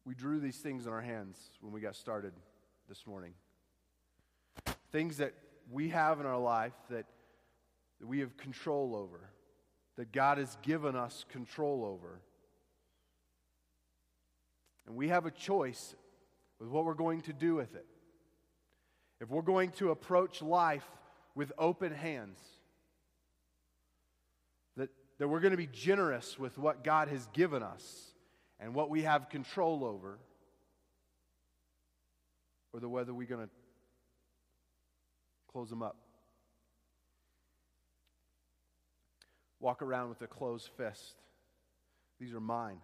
We 0.04 0.14
drew 0.14 0.38
these 0.38 0.58
things 0.58 0.84
in 0.86 0.92
our 0.92 1.00
hands 1.00 1.38
when 1.62 1.72
we 1.72 1.80
got 1.80 1.96
started 1.96 2.34
this 2.90 3.06
morning. 3.06 3.32
Things 4.92 5.16
that 5.16 5.32
we 5.72 5.88
have 5.88 6.20
in 6.20 6.26
our 6.26 6.38
life 6.38 6.74
that, 6.90 7.06
that 8.00 8.06
we 8.06 8.18
have 8.18 8.36
control 8.36 8.94
over, 8.94 9.30
that 9.96 10.12
God 10.12 10.38
has 10.38 10.56
given 10.62 10.94
us 10.94 11.24
control 11.30 11.84
over. 11.84 12.20
And 14.86 14.94
we 14.94 15.08
have 15.08 15.26
a 15.26 15.30
choice 15.30 15.94
with 16.60 16.68
what 16.68 16.84
we're 16.84 16.94
going 16.94 17.22
to 17.22 17.32
do 17.32 17.54
with 17.54 17.74
it. 17.74 17.86
If 19.20 19.30
we're 19.30 19.42
going 19.42 19.70
to 19.72 19.90
approach 19.90 20.42
life 20.42 20.86
with 21.34 21.52
open 21.58 21.92
hands, 21.92 22.38
that, 24.76 24.90
that 25.18 25.28
we're 25.28 25.40
going 25.40 25.52
to 25.52 25.56
be 25.56 25.66
generous 25.66 26.38
with 26.38 26.58
what 26.58 26.84
God 26.84 27.08
has 27.08 27.26
given 27.32 27.62
us 27.62 28.12
and 28.60 28.74
what 28.74 28.90
we 28.90 29.02
have 29.02 29.28
control 29.28 29.84
over, 29.84 30.18
or 32.72 32.80
the 32.80 32.88
whether 32.88 33.12
we're 33.12 33.26
going 33.26 33.46
to 33.46 33.50
close 35.50 35.70
them 35.70 35.82
up. 35.82 35.96
Walk 39.66 39.82
around 39.82 40.10
with 40.10 40.22
a 40.22 40.28
closed 40.28 40.70
fist. 40.76 41.16
These 42.20 42.32
are 42.32 42.38
mine. 42.40 42.78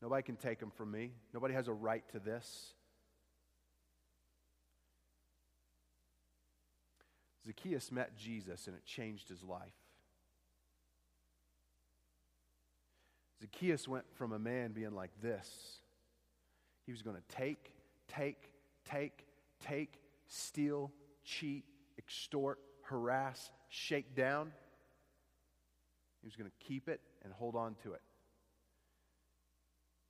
Nobody 0.00 0.22
can 0.22 0.36
take 0.36 0.58
them 0.58 0.70
from 0.70 0.90
me. 0.90 1.12
Nobody 1.34 1.52
has 1.52 1.68
a 1.68 1.74
right 1.74 2.02
to 2.12 2.18
this. 2.18 2.72
Zacchaeus 7.44 7.92
met 7.92 8.16
Jesus 8.16 8.66
and 8.66 8.74
it 8.74 8.86
changed 8.86 9.28
his 9.28 9.42
life. 9.42 9.74
Zacchaeus 13.42 13.86
went 13.86 14.06
from 14.14 14.32
a 14.32 14.38
man 14.38 14.72
being 14.72 14.94
like 14.94 15.10
this. 15.20 15.80
He 16.86 16.92
was 16.92 17.02
going 17.02 17.16
to 17.16 17.36
take, 17.36 17.74
take, 18.08 18.52
take, 18.90 19.26
take, 19.68 20.00
steal, 20.28 20.90
cheat, 21.26 21.66
extort, 21.98 22.58
harass, 22.84 23.50
shake 23.68 24.16
down. 24.16 24.52
He 26.26 26.28
was 26.28 26.34
going 26.34 26.50
to 26.50 26.66
keep 26.66 26.88
it 26.88 27.00
and 27.22 27.32
hold 27.32 27.54
on 27.54 27.76
to 27.84 27.92
it. 27.92 28.00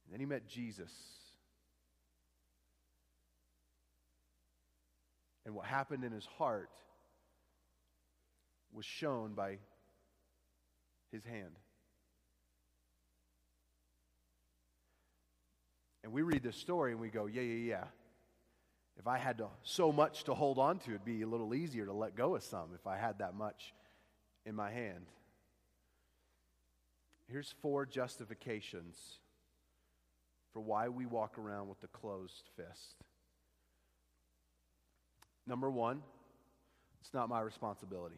And 0.07 0.15
then 0.15 0.19
he 0.19 0.25
met 0.25 0.49
Jesus. 0.49 0.91
And 5.45 5.55
what 5.55 5.67
happened 5.67 6.05
in 6.05 6.13
his 6.13 6.25
heart 6.25 6.71
was 8.73 8.87
shown 8.87 9.35
by 9.35 9.59
his 11.13 11.23
hand. 11.23 11.53
And 16.03 16.15
we 16.15 16.23
read 16.23 16.43
this 16.43 16.57
story 16.57 16.93
and 16.93 17.01
we 17.03 17.11
go, 17.11 17.27
yeah, 17.27 17.43
yeah, 17.43 17.75
yeah. 17.75 17.85
If 18.99 19.07
I 19.07 19.19
had 19.19 19.37
to, 19.37 19.49
so 19.65 19.93
much 19.93 20.25
to 20.25 20.33
hold 20.33 20.59
on 20.59 20.79
to, 20.79 20.93
it'd 20.93 21.05
be 21.05 21.21
a 21.21 21.27
little 21.27 21.55
easier 21.55 21.85
to 21.85 21.93
let 21.93 22.17
go 22.17 22.37
of 22.37 22.43
some 22.43 22.71
if 22.75 22.87
I 22.87 22.97
had 22.97 23.19
that 23.19 23.35
much 23.35 23.75
in 24.47 24.55
my 24.55 24.71
hand. 24.71 25.05
Here's 27.29 27.55
four 27.61 27.87
justifications 27.87 28.97
for 30.53 30.61
why 30.61 30.89
we 30.89 31.07
walk 31.07 31.39
around 31.39 31.69
with 31.69 31.81
the 31.81 31.89
closed 31.89 32.49
fist. 32.57 33.05
Number 35.47 35.71
one, 35.71 36.03
it's 37.01 37.13
not 37.13 37.29
my 37.29 37.41
responsibility. 37.41 38.17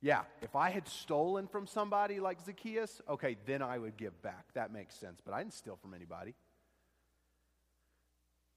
Yeah, 0.00 0.22
if 0.42 0.54
I 0.54 0.70
had 0.70 0.86
stolen 0.86 1.48
from 1.48 1.66
somebody 1.66 2.20
like 2.20 2.40
Zacchaeus, 2.40 3.02
okay, 3.08 3.36
then 3.46 3.62
I 3.62 3.78
would 3.78 3.96
give 3.96 4.20
back. 4.22 4.44
That 4.54 4.72
makes 4.72 4.94
sense. 4.94 5.20
But 5.24 5.34
I 5.34 5.38
didn't 5.38 5.54
steal 5.54 5.76
from 5.76 5.92
anybody. 5.92 6.34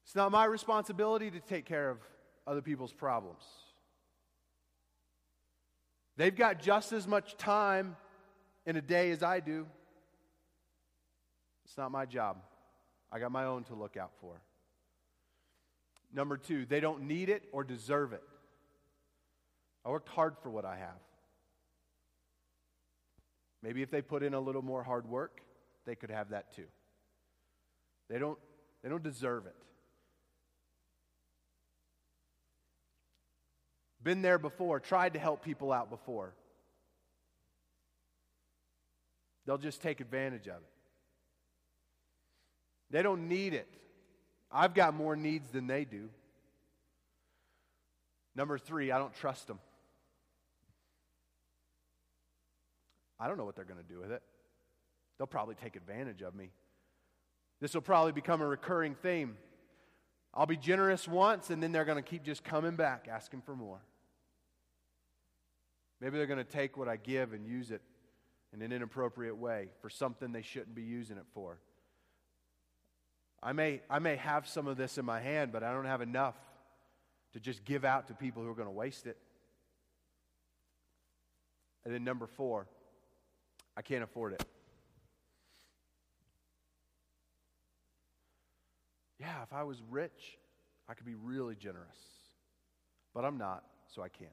It's 0.05 0.15
not 0.15 0.31
my 0.31 0.45
responsibility 0.45 1.31
to 1.31 1.39
take 1.39 1.65
care 1.65 1.89
of 1.89 1.97
other 2.45 2.61
people's 2.61 2.93
problems. 2.93 3.43
They've 6.17 6.35
got 6.35 6.61
just 6.61 6.93
as 6.93 7.07
much 7.07 7.37
time 7.37 7.95
in 8.65 8.75
a 8.75 8.81
day 8.81 9.11
as 9.11 9.23
I 9.23 9.39
do. 9.39 9.65
It's 11.65 11.77
not 11.77 11.91
my 11.91 12.05
job. 12.05 12.37
I 13.11 13.19
got 13.19 13.31
my 13.31 13.45
own 13.45 13.63
to 13.65 13.75
look 13.75 13.97
out 13.97 14.11
for. 14.21 14.41
Number 16.13 16.37
two, 16.37 16.65
they 16.65 16.79
don't 16.79 17.03
need 17.03 17.29
it 17.29 17.43
or 17.51 17.63
deserve 17.63 18.13
it. 18.13 18.23
I 19.85 19.89
worked 19.89 20.09
hard 20.09 20.35
for 20.43 20.49
what 20.49 20.65
I 20.65 20.77
have. 20.77 20.99
Maybe 23.63 23.81
if 23.81 23.91
they 23.91 24.01
put 24.01 24.23
in 24.23 24.33
a 24.33 24.39
little 24.39 24.61
more 24.61 24.83
hard 24.83 25.07
work, 25.07 25.41
they 25.85 25.95
could 25.95 26.09
have 26.09 26.29
that 26.29 26.55
too. 26.55 26.65
They 28.09 28.19
don't, 28.19 28.37
they 28.83 28.89
don't 28.89 29.03
deserve 29.03 29.45
it. 29.45 29.55
Been 34.03 34.21
there 34.21 34.39
before, 34.39 34.79
tried 34.79 35.13
to 35.13 35.19
help 35.19 35.43
people 35.43 35.71
out 35.71 35.89
before. 35.89 36.33
They'll 39.51 39.57
just 39.57 39.81
take 39.81 39.99
advantage 39.99 40.47
of 40.47 40.55
it. 40.55 40.71
They 42.89 43.03
don't 43.03 43.27
need 43.27 43.53
it. 43.53 43.67
I've 44.49 44.73
got 44.73 44.93
more 44.93 45.17
needs 45.17 45.49
than 45.49 45.67
they 45.67 45.83
do. 45.83 46.07
Number 48.33 48.57
three, 48.57 48.93
I 48.93 48.97
don't 48.97 49.13
trust 49.13 49.47
them. 49.47 49.59
I 53.19 53.27
don't 53.27 53.37
know 53.37 53.43
what 53.43 53.57
they're 53.57 53.65
going 53.65 53.83
to 53.85 53.93
do 53.93 53.99
with 53.99 54.13
it. 54.13 54.23
They'll 55.17 55.27
probably 55.27 55.55
take 55.55 55.75
advantage 55.75 56.21
of 56.21 56.33
me. 56.33 56.51
This 57.59 57.73
will 57.73 57.81
probably 57.81 58.13
become 58.13 58.41
a 58.41 58.47
recurring 58.47 58.95
theme. 59.03 59.35
I'll 60.33 60.45
be 60.45 60.55
generous 60.55 61.09
once, 61.09 61.49
and 61.49 61.61
then 61.61 61.73
they're 61.73 61.83
going 61.83 62.01
to 62.01 62.09
keep 62.09 62.23
just 62.23 62.45
coming 62.45 62.77
back 62.77 63.09
asking 63.11 63.41
for 63.41 63.57
more. 63.57 63.81
Maybe 65.99 66.17
they're 66.17 66.25
going 66.25 66.37
to 66.37 66.49
take 66.49 66.77
what 66.77 66.87
I 66.87 66.95
give 66.95 67.33
and 67.33 67.45
use 67.45 67.69
it 67.69 67.81
in 68.53 68.61
an 68.61 68.71
inappropriate 68.71 69.37
way 69.37 69.69
for 69.81 69.89
something 69.89 70.31
they 70.31 70.41
shouldn't 70.41 70.75
be 70.75 70.83
using 70.83 71.17
it 71.17 71.25
for. 71.33 71.59
I 73.43 73.53
may, 73.53 73.81
I 73.89 73.99
may 73.99 74.17
have 74.17 74.47
some 74.47 74.67
of 74.67 74.77
this 74.77 74.97
in 74.97 75.05
my 75.05 75.19
hand, 75.19 75.51
but 75.51 75.63
I 75.63 75.73
don't 75.73 75.85
have 75.85 76.01
enough 76.01 76.35
to 77.33 77.39
just 77.39 77.63
give 77.65 77.85
out 77.85 78.07
to 78.07 78.13
people 78.13 78.43
who 78.43 78.49
are 78.49 78.55
going 78.55 78.67
to 78.67 78.73
waste 78.73 79.07
it. 79.07 79.17
And 81.85 81.93
then 81.93 82.03
number 82.03 82.27
four, 82.27 82.67
I 83.75 83.81
can't 83.81 84.03
afford 84.03 84.33
it. 84.33 84.43
Yeah, 89.19 89.43
if 89.43 89.53
I 89.53 89.63
was 89.63 89.81
rich, 89.89 90.37
I 90.89 90.93
could 90.93 91.05
be 91.05 91.15
really 91.15 91.55
generous. 91.55 91.97
But 93.13 93.23
I'm 93.23 93.37
not, 93.37 93.63
so 93.87 94.01
I 94.01 94.09
can't. 94.09 94.31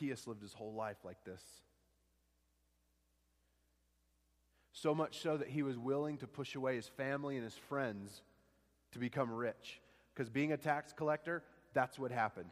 Zacchaeus 0.00 0.26
lived 0.26 0.42
his 0.42 0.52
whole 0.52 0.72
life 0.72 0.96
like 1.04 1.22
this. 1.24 1.42
So 4.72 4.94
much 4.94 5.20
so 5.20 5.36
that 5.36 5.48
he 5.48 5.62
was 5.62 5.76
willing 5.76 6.16
to 6.18 6.26
push 6.26 6.54
away 6.54 6.76
his 6.76 6.88
family 6.88 7.36
and 7.36 7.44
his 7.44 7.56
friends 7.68 8.22
to 8.92 8.98
become 8.98 9.30
rich. 9.30 9.80
Because 10.14 10.30
being 10.30 10.52
a 10.52 10.56
tax 10.56 10.92
collector, 10.92 11.42
that's 11.74 11.98
what 11.98 12.10
happened. 12.10 12.50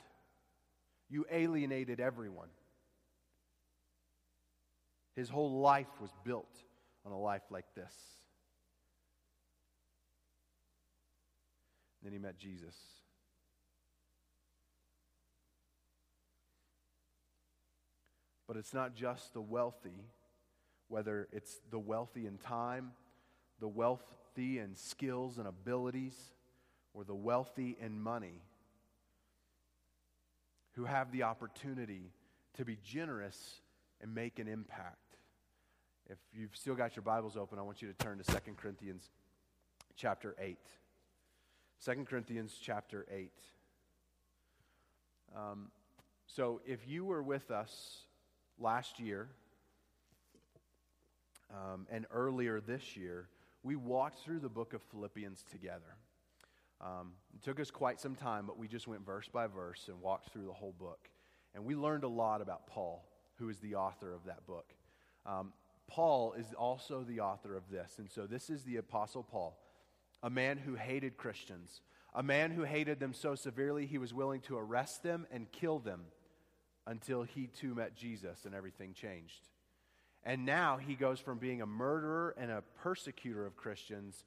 You 1.08 1.24
alienated 1.30 2.00
everyone. 2.00 2.48
His 5.16 5.30
whole 5.30 5.60
life 5.60 6.00
was 6.00 6.10
built 6.24 6.62
on 7.06 7.12
a 7.12 7.18
life 7.18 7.42
like 7.50 7.74
this. 7.74 7.92
then 12.02 12.12
he 12.12 12.18
met 12.18 12.38
Jesus. 12.38 12.74
But 18.48 18.56
it's 18.56 18.72
not 18.72 18.94
just 18.94 19.34
the 19.34 19.42
wealthy, 19.42 20.06
whether 20.88 21.28
it's 21.32 21.60
the 21.70 21.78
wealthy 21.78 22.26
in 22.26 22.38
time, 22.38 22.92
the 23.60 23.68
wealthy 23.68 24.58
in 24.58 24.74
skills 24.74 25.36
and 25.36 25.46
abilities, 25.46 26.16
or 26.94 27.04
the 27.04 27.14
wealthy 27.14 27.76
in 27.78 28.00
money, 28.00 28.40
who 30.72 30.86
have 30.86 31.12
the 31.12 31.24
opportunity 31.24 32.10
to 32.54 32.64
be 32.64 32.78
generous 32.82 33.60
and 34.00 34.14
make 34.14 34.38
an 34.38 34.48
impact. 34.48 34.96
If 36.08 36.18
you've 36.32 36.56
still 36.56 36.74
got 36.74 36.96
your 36.96 37.02
Bibles 37.02 37.36
open, 37.36 37.58
I 37.58 37.62
want 37.62 37.82
you 37.82 37.88
to 37.88 37.94
turn 37.94 38.18
to 38.18 38.24
2 38.24 38.52
Corinthians 38.56 39.10
chapter 39.94 40.34
8. 40.40 40.56
2 41.84 42.04
Corinthians 42.08 42.56
chapter 42.58 43.04
8. 43.10 43.30
Um, 45.36 45.70
so 46.26 46.62
if 46.66 46.88
you 46.88 47.04
were 47.04 47.22
with 47.22 47.50
us 47.50 48.06
last 48.58 49.00
year 49.00 49.28
um, 51.50 51.86
and 51.90 52.06
earlier 52.10 52.60
this 52.60 52.96
year, 52.96 53.28
we 53.62 53.76
walked 53.76 54.20
through 54.20 54.40
the 54.40 54.48
book 54.48 54.74
of 54.74 54.82
Philippians 54.82 55.44
together. 55.50 55.96
Um, 56.80 57.12
it 57.34 57.42
took 57.42 57.58
us 57.58 57.70
quite 57.70 58.00
some 58.00 58.14
time, 58.14 58.46
but 58.46 58.58
we 58.58 58.68
just 58.68 58.86
went 58.86 59.04
verse 59.04 59.28
by 59.28 59.46
verse 59.46 59.86
and 59.88 60.00
walked 60.00 60.30
through 60.30 60.44
the 60.46 60.52
whole 60.52 60.74
book. 60.78 61.08
And 61.54 61.64
we 61.64 61.74
learned 61.74 62.04
a 62.04 62.08
lot 62.08 62.40
about 62.40 62.66
Paul, 62.66 63.08
who 63.36 63.48
is 63.48 63.58
the 63.58 63.74
author 63.74 64.12
of 64.12 64.24
that 64.26 64.46
book. 64.46 64.74
Um, 65.26 65.52
Paul 65.88 66.34
is 66.34 66.52
also 66.52 67.02
the 67.02 67.20
author 67.20 67.56
of 67.56 67.68
this. 67.70 67.94
And 67.98 68.10
so 68.10 68.26
this 68.26 68.50
is 68.50 68.62
the 68.62 68.76
Apostle 68.76 69.22
Paul, 69.22 69.58
a 70.22 70.30
man 70.30 70.58
who 70.58 70.74
hated 70.74 71.16
Christians, 71.16 71.80
a 72.14 72.22
man 72.22 72.50
who 72.50 72.62
hated 72.62 73.00
them 73.00 73.14
so 73.14 73.34
severely 73.34 73.86
he 73.86 73.98
was 73.98 74.12
willing 74.12 74.40
to 74.42 74.56
arrest 74.56 75.02
them 75.02 75.26
and 75.32 75.50
kill 75.50 75.78
them 75.78 76.02
until 76.88 77.22
he 77.22 77.48
too 77.48 77.74
met 77.74 77.94
Jesus 77.94 78.46
and 78.46 78.54
everything 78.54 78.94
changed. 78.94 79.46
And 80.24 80.46
now 80.46 80.78
he 80.78 80.94
goes 80.94 81.20
from 81.20 81.38
being 81.38 81.60
a 81.60 81.66
murderer 81.66 82.34
and 82.38 82.50
a 82.50 82.62
persecutor 82.82 83.46
of 83.46 83.56
Christians 83.56 84.24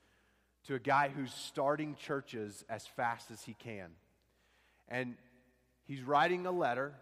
to 0.68 0.76
a 0.76 0.80
guy 0.80 1.10
who's 1.10 1.34
starting 1.34 1.96
churches 1.96 2.64
as 2.70 2.86
fast 2.86 3.32
as 3.32 3.42
he 3.42 3.56
can. 3.56 3.90
And 4.88 5.16
he's 5.88 6.04
writing 6.04 6.46
a 6.46 6.52
letter 6.52 6.94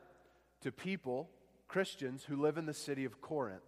to 0.62 0.72
people, 0.72 1.30
Christians, 1.68 2.24
who 2.24 2.38
live 2.42 2.58
in 2.58 2.66
the 2.66 2.74
city 2.74 3.04
of 3.04 3.22
Corinth. 3.22 3.62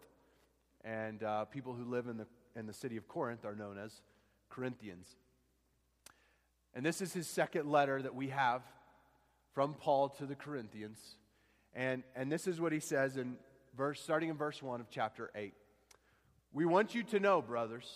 And 0.84 1.21
uh, 1.21 1.45
people 1.45 1.73
who 1.73 1.84
live 1.84 2.08
in 2.08 2.17
the, 2.17 2.27
in 2.56 2.67
the 2.67 2.73
city 2.73 2.95
of 2.95 3.08
Corinth 3.08 3.43
are 3.43 3.56
known 3.56 3.77
as 3.77 4.01
Corinthians. 4.49 5.08
And 6.73 6.86
this 6.86 7.01
is 7.01 7.12
his 7.12 7.27
second 7.27 7.69
letter 7.69 8.01
that 8.01 8.15
we 8.15 8.30
have 8.30 8.62
from 9.54 9.73
Paul 9.73 10.10
to 10.10 10.25
the 10.25 10.36
Corinthians. 10.36 10.97
And, 11.74 12.04
and 12.16 12.32
this 12.32 12.48
is 12.48 12.60
what 12.60 12.72
he 12.72 12.80
says 12.80 13.18
in 13.18 13.38
verse, 13.76 14.02
starting 14.02 14.30
in 14.30 14.38
verse 14.38 14.62
1 14.62 14.82
of 14.82 14.90
chapter 14.90 15.32
8. 15.36 15.54
We 16.54 16.66
want 16.66 16.94
you 16.94 17.04
to 17.04 17.20
know, 17.20 17.42
brothers, 17.42 17.88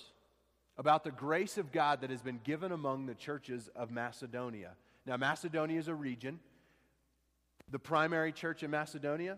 about 0.78 1.04
the 1.04 1.12
grace 1.12 1.58
of 1.58 1.72
God 1.72 2.02
that 2.02 2.10
has 2.10 2.22
been 2.22 2.40
given 2.44 2.72
among 2.72 3.06
the 3.06 3.16
churches 3.16 3.70
of 3.76 3.92
Macedonia. 3.92 4.72
Now, 5.06 5.18
Macedonia 5.18 5.80
is 5.80 5.88
a 5.88 5.96
region. 5.96 6.40
The 7.70 7.80
primary 7.80 8.32
church 8.32 8.64
in 8.64 8.72
Macedonia, 8.72 9.38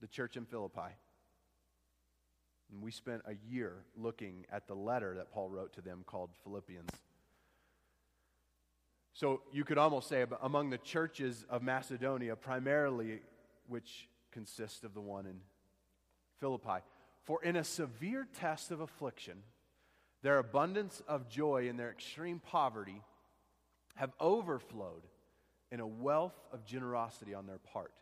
the 0.00 0.06
church 0.06 0.36
in 0.36 0.44
Philippi. 0.44 0.92
And 2.70 2.82
we 2.82 2.90
spent 2.90 3.22
a 3.26 3.34
year 3.48 3.84
looking 3.96 4.46
at 4.52 4.66
the 4.66 4.74
letter 4.74 5.14
that 5.16 5.32
Paul 5.32 5.48
wrote 5.48 5.72
to 5.74 5.80
them 5.80 6.02
called 6.06 6.30
Philippians. 6.42 6.90
So 9.14 9.42
you 9.52 9.64
could 9.64 9.78
almost 9.78 10.08
say 10.08 10.26
among 10.42 10.70
the 10.70 10.78
churches 10.78 11.46
of 11.48 11.62
Macedonia, 11.62 12.34
primarily 12.34 13.20
which 13.68 14.08
consists 14.32 14.82
of 14.82 14.92
the 14.92 15.00
one 15.00 15.26
in 15.26 15.40
Philippi. 16.40 16.80
For 17.22 17.42
in 17.42 17.54
a 17.56 17.64
severe 17.64 18.26
test 18.38 18.72
of 18.72 18.80
affliction, 18.80 19.38
their 20.22 20.38
abundance 20.38 21.00
of 21.06 21.28
joy 21.28 21.68
and 21.68 21.78
their 21.78 21.90
extreme 21.90 22.40
poverty 22.40 23.00
have 23.94 24.12
overflowed 24.18 25.02
in 25.70 25.78
a 25.78 25.86
wealth 25.86 26.38
of 26.52 26.64
generosity 26.64 27.34
on 27.34 27.46
their 27.46 27.58
part. 27.58 27.92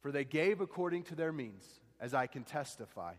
For 0.00 0.10
they 0.10 0.24
gave 0.24 0.60
according 0.60 1.04
to 1.04 1.14
their 1.14 1.32
means, 1.32 1.64
as 2.00 2.14
I 2.14 2.26
can 2.26 2.42
testify, 2.42 3.14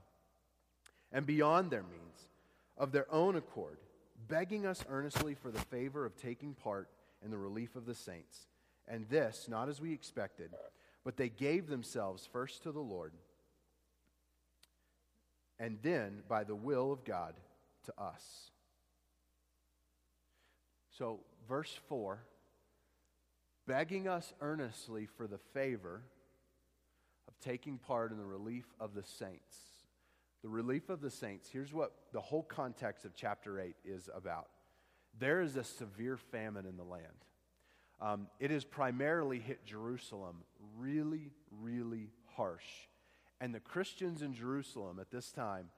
and 1.12 1.26
beyond 1.26 1.72
their 1.72 1.84
means, 1.84 2.30
of 2.78 2.92
their 2.92 3.12
own 3.12 3.38
accord, 3.38 3.78
begging 4.28 4.66
us 4.66 4.84
earnestly 4.90 5.36
for 5.36 5.52
the 5.52 5.62
favor 5.62 6.06
of 6.06 6.16
taking 6.18 6.54
part 6.54 6.90
in 7.24 7.32
the 7.32 7.38
relief 7.38 7.76
of 7.76 7.86
the 7.86 7.96
saints. 7.96 8.48
And 8.88 9.08
this, 9.10 9.48
not 9.50 9.70
as 9.70 9.82
we 9.82 9.94
expected, 9.94 10.52
but 11.04 11.18
they 11.18 11.30
gave 11.30 11.68
themselves 11.68 12.28
first 12.32 12.64
to 12.64 12.72
the 12.72 12.80
Lord, 12.80 13.14
and 15.60 15.80
then, 15.82 16.22
by 16.28 16.44
the 16.44 16.56
will 16.56 16.92
of 16.92 17.04
God, 17.04 17.34
to 17.86 17.94
us. 17.98 18.52
So, 20.98 21.22
verse 21.48 21.80
4 21.88 22.20
begging 23.68 24.08
us 24.08 24.34
earnestly 24.40 25.06
for 25.06 25.28
the 25.28 25.38
favor 25.54 26.02
of 27.28 27.38
taking 27.40 27.78
part 27.78 28.12
in 28.12 28.18
the 28.18 28.26
relief 28.26 28.66
of 28.80 28.94
the 28.94 29.04
saints. 29.04 29.58
The 30.42 30.50
relief 30.50 30.90
of 30.90 31.02
the 31.02 31.12
saints, 31.12 31.50
here's 31.52 31.74
what 31.74 31.92
the 32.14 32.22
whole 32.22 32.44
context 32.44 33.04
of 33.04 33.14
chapter 33.14 33.60
8 33.60 33.76
is 33.84 34.10
about. 34.16 34.48
There 35.20 35.42
is 35.42 35.56
a 35.56 35.64
severe 35.64 36.18
famine 36.18 36.66
in 36.66 36.78
the 36.78 36.84
land. 36.84 37.06
Um, 38.00 38.28
it 38.40 38.52
has 38.52 38.64
primarily 38.64 39.40
hit 39.40 39.66
Jerusalem 39.66 40.44
really, 40.78 41.32
really 41.62 42.12
harsh. 42.36 42.88
And 43.42 43.54
the 43.54 43.60
Christians 43.60 44.22
in 44.22 44.34
Jerusalem 44.34 45.00
at 45.00 45.10
this 45.10 45.32
time 45.32 45.70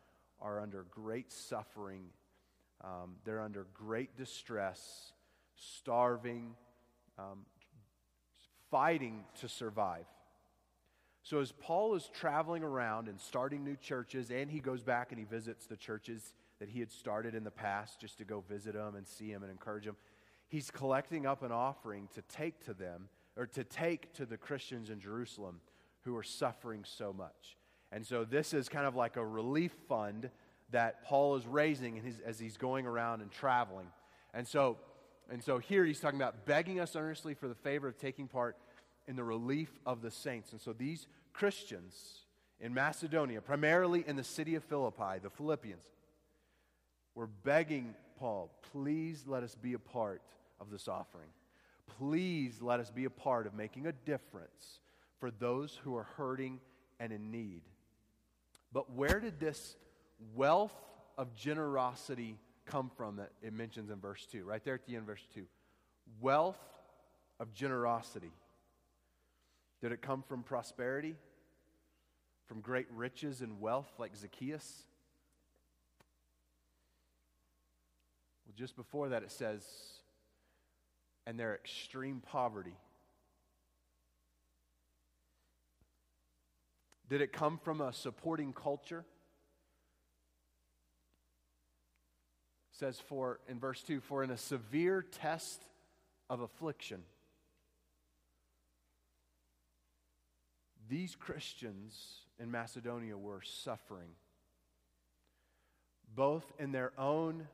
are 0.42 0.60
under 0.60 0.86
great 0.92 1.32
suffering. 1.32 2.06
Um, 2.84 3.16
they're 3.26 3.42
under 3.42 3.68
great 3.74 4.18
distress, 4.18 5.14
starving, 5.56 6.56
um, 7.18 7.46
fighting 8.70 9.24
to 9.42 9.48
survive. 9.48 10.06
So, 11.24 11.40
as 11.40 11.52
Paul 11.52 11.96
is 11.96 12.10
traveling 12.14 12.64
around 12.64 13.08
and 13.08 13.20
starting 13.20 13.64
new 13.64 13.76
churches, 13.76 14.32
and 14.32 14.50
he 14.50 14.60
goes 14.60 14.82
back 14.82 15.12
and 15.12 15.20
he 15.20 15.26
visits 15.26 15.66
the 15.66 15.76
churches 15.76 16.34
that 16.60 16.70
he 16.70 16.80
had 16.80 16.92
started 16.92 17.36
in 17.36 17.44
the 17.44 17.52
past 17.52 18.00
just 18.00 18.18
to 18.18 18.26
go 18.26 18.44
visit 18.48 18.74
them 18.74 18.96
and 18.96 19.08
see 19.08 19.32
them 19.32 19.44
and 19.44 19.52
encourage 19.52 19.86
them, 19.86 19.96
he's 20.48 20.70
collecting 20.70 21.26
up 21.26 21.44
an 21.44 21.52
offering 21.52 22.08
to 22.14 22.22
take 22.24 22.64
to 22.66 22.74
them, 22.74 23.10
or 23.38 23.48
to 23.48 23.64
take 23.64 24.14
to 24.14 24.26
the 24.26 24.38
Christians 24.38 24.90
in 24.90 25.00
Jerusalem 25.00 25.62
who 26.02 26.16
are 26.18 26.24
suffering 26.24 26.84
so 26.86 27.14
much. 27.14 27.58
And 27.92 28.06
so, 28.06 28.24
this 28.24 28.54
is 28.54 28.70
kind 28.70 28.86
of 28.86 28.96
like 28.96 29.18
a 29.18 29.26
relief 29.26 29.74
fund 29.88 30.30
that 30.72 31.04
Paul 31.04 31.36
is 31.36 31.48
raising 31.48 32.02
as 32.26 32.40
he's 32.40 32.58
going 32.58 32.86
around 32.86 33.22
and 33.22 33.32
traveling. 33.32 33.88
And 34.34 34.48
so, 34.48 34.78
and 35.32 35.44
so 35.44 35.58
here 35.58 35.86
he's 35.86 36.00
talking 36.00 36.20
about 36.20 36.46
begging 36.46 36.80
us 36.80 36.96
earnestly 36.96 37.34
for 37.34 37.48
the 37.48 37.56
favor 37.56 37.88
of 37.88 37.98
taking 37.98 38.28
part 38.28 38.58
in 39.08 39.16
the 39.16 39.24
relief 39.24 39.72
of 39.86 40.02
the 40.02 40.12
saints. 40.12 40.52
And 40.52 40.62
so 40.62 40.74
these 40.74 41.08
Christians 41.34 42.26
in 42.60 42.74
Macedonia, 42.74 43.42
primarily 43.42 44.04
in 44.06 44.16
the 44.16 44.24
city 44.24 44.56
of 44.56 44.64
Philippi, 44.64 45.20
the 45.22 45.30
Philippians, 45.30 45.90
were 47.20 47.28
begging 47.44 47.94
Paul, 48.18 48.50
please 48.72 49.26
let 49.28 49.44
us 49.44 49.54
be 49.54 49.74
a 49.74 49.80
part 49.80 50.22
of 50.62 50.72
this 50.72 50.88
offering. 50.88 51.28
Please 51.98 52.62
let 52.62 52.80
us 52.80 52.92
be 52.92 53.04
a 53.04 53.10
part 53.10 53.46
of 53.46 53.54
making 53.54 53.88
a 53.88 53.92
difference 53.92 54.80
for 55.20 55.30
those 55.30 55.78
who 55.84 55.98
are 55.98 56.08
hurting 56.16 56.62
and 56.98 57.12
in 57.12 57.30
need. 57.30 57.62
But 58.72 58.94
where 58.94 59.20
did 59.20 59.38
this 59.38 59.76
wealth 60.34 60.72
of 61.18 61.36
generosity 61.36 62.38
come 62.66 62.90
from 62.96 63.18
that 63.18 63.32
it 63.42 63.52
mentions 63.52 63.90
in 63.90 64.00
verse 64.00 64.26
2? 64.32 64.46
Right 64.46 64.64
there 64.64 64.76
at 64.76 64.86
the 64.86 64.94
end, 64.94 65.02
of 65.02 65.08
verse 65.08 65.28
2. 65.34 65.44
Wealth 66.22 66.60
of 67.38 67.54
generosity. 67.54 68.32
Did 69.82 69.92
it 69.92 70.02
come 70.02 70.24
from 70.26 70.42
prosperity? 70.42 71.18
From 72.46 72.62
great 72.62 72.88
riches 72.96 73.42
and 73.42 73.60
wealth 73.60 73.92
like 73.98 74.16
Zacchaeus? 74.16 74.86
Just 78.60 78.76
before 78.76 79.10
that, 79.10 79.24
it 79.24 79.32
says, 79.32 79.64
and 81.26 81.40
their 81.40 81.56
extreme 81.56 82.22
poverty. 82.22 82.76
Did 87.10 87.22
it 87.22 87.34
come 87.34 87.58
from 87.58 87.82
a 87.82 87.94
supporting 87.94 88.54
culture? 88.54 89.06
It 92.74 92.78
says 92.78 93.00
for 93.08 93.40
in 93.48 93.60
verse 93.60 93.82
2 93.82 94.02
for 94.02 94.24
in 94.24 94.30
a 94.30 94.38
severe 94.38 95.02
test 95.02 95.64
of 96.30 96.42
affliction 96.42 97.04
These 100.90 101.16
Christians 101.16 102.24
in 102.40 102.50
Macedonia 102.50 103.16
were 103.16 103.44
suffering, 103.44 104.10
both 106.16 106.52
in 106.58 106.72
their 106.72 106.92
own 106.98 107.48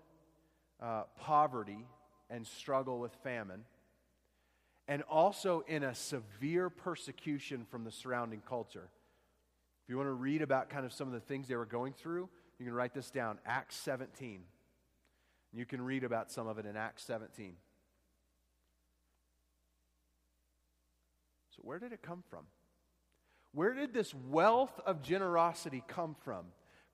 uh, 0.81 1.03
poverty 1.19 1.85
and 2.29 2.45
struggle 2.45 2.99
with 2.99 3.13
famine, 3.23 3.63
and 4.87 5.01
also 5.03 5.63
in 5.67 5.83
a 5.83 5.95
severe 5.95 6.69
persecution 6.69 7.65
from 7.69 7.83
the 7.83 7.91
surrounding 7.91 8.41
culture. 8.47 8.89
If 9.83 9.89
you 9.89 9.97
want 9.97 10.07
to 10.07 10.13
read 10.13 10.41
about 10.41 10.69
kind 10.69 10.85
of 10.85 10.93
some 10.93 11.07
of 11.07 11.13
the 11.13 11.19
things 11.19 11.47
they 11.47 11.55
were 11.55 11.65
going 11.65 11.93
through, 11.93 12.29
you 12.59 12.65
can 12.65 12.73
write 12.73 12.93
this 12.93 13.11
down 13.11 13.37
Acts 13.45 13.75
17. 13.77 14.41
You 15.53 15.65
can 15.65 15.81
read 15.81 16.03
about 16.03 16.31
some 16.31 16.47
of 16.47 16.57
it 16.57 16.65
in 16.65 16.75
Acts 16.75 17.03
17. 17.03 17.53
So, 21.55 21.61
where 21.61 21.79
did 21.79 21.93
it 21.93 22.01
come 22.01 22.23
from? 22.29 22.45
Where 23.53 23.73
did 23.73 23.93
this 23.93 24.13
wealth 24.13 24.77
of 24.85 25.01
generosity 25.01 25.83
come 25.87 26.15
from? 26.25 26.45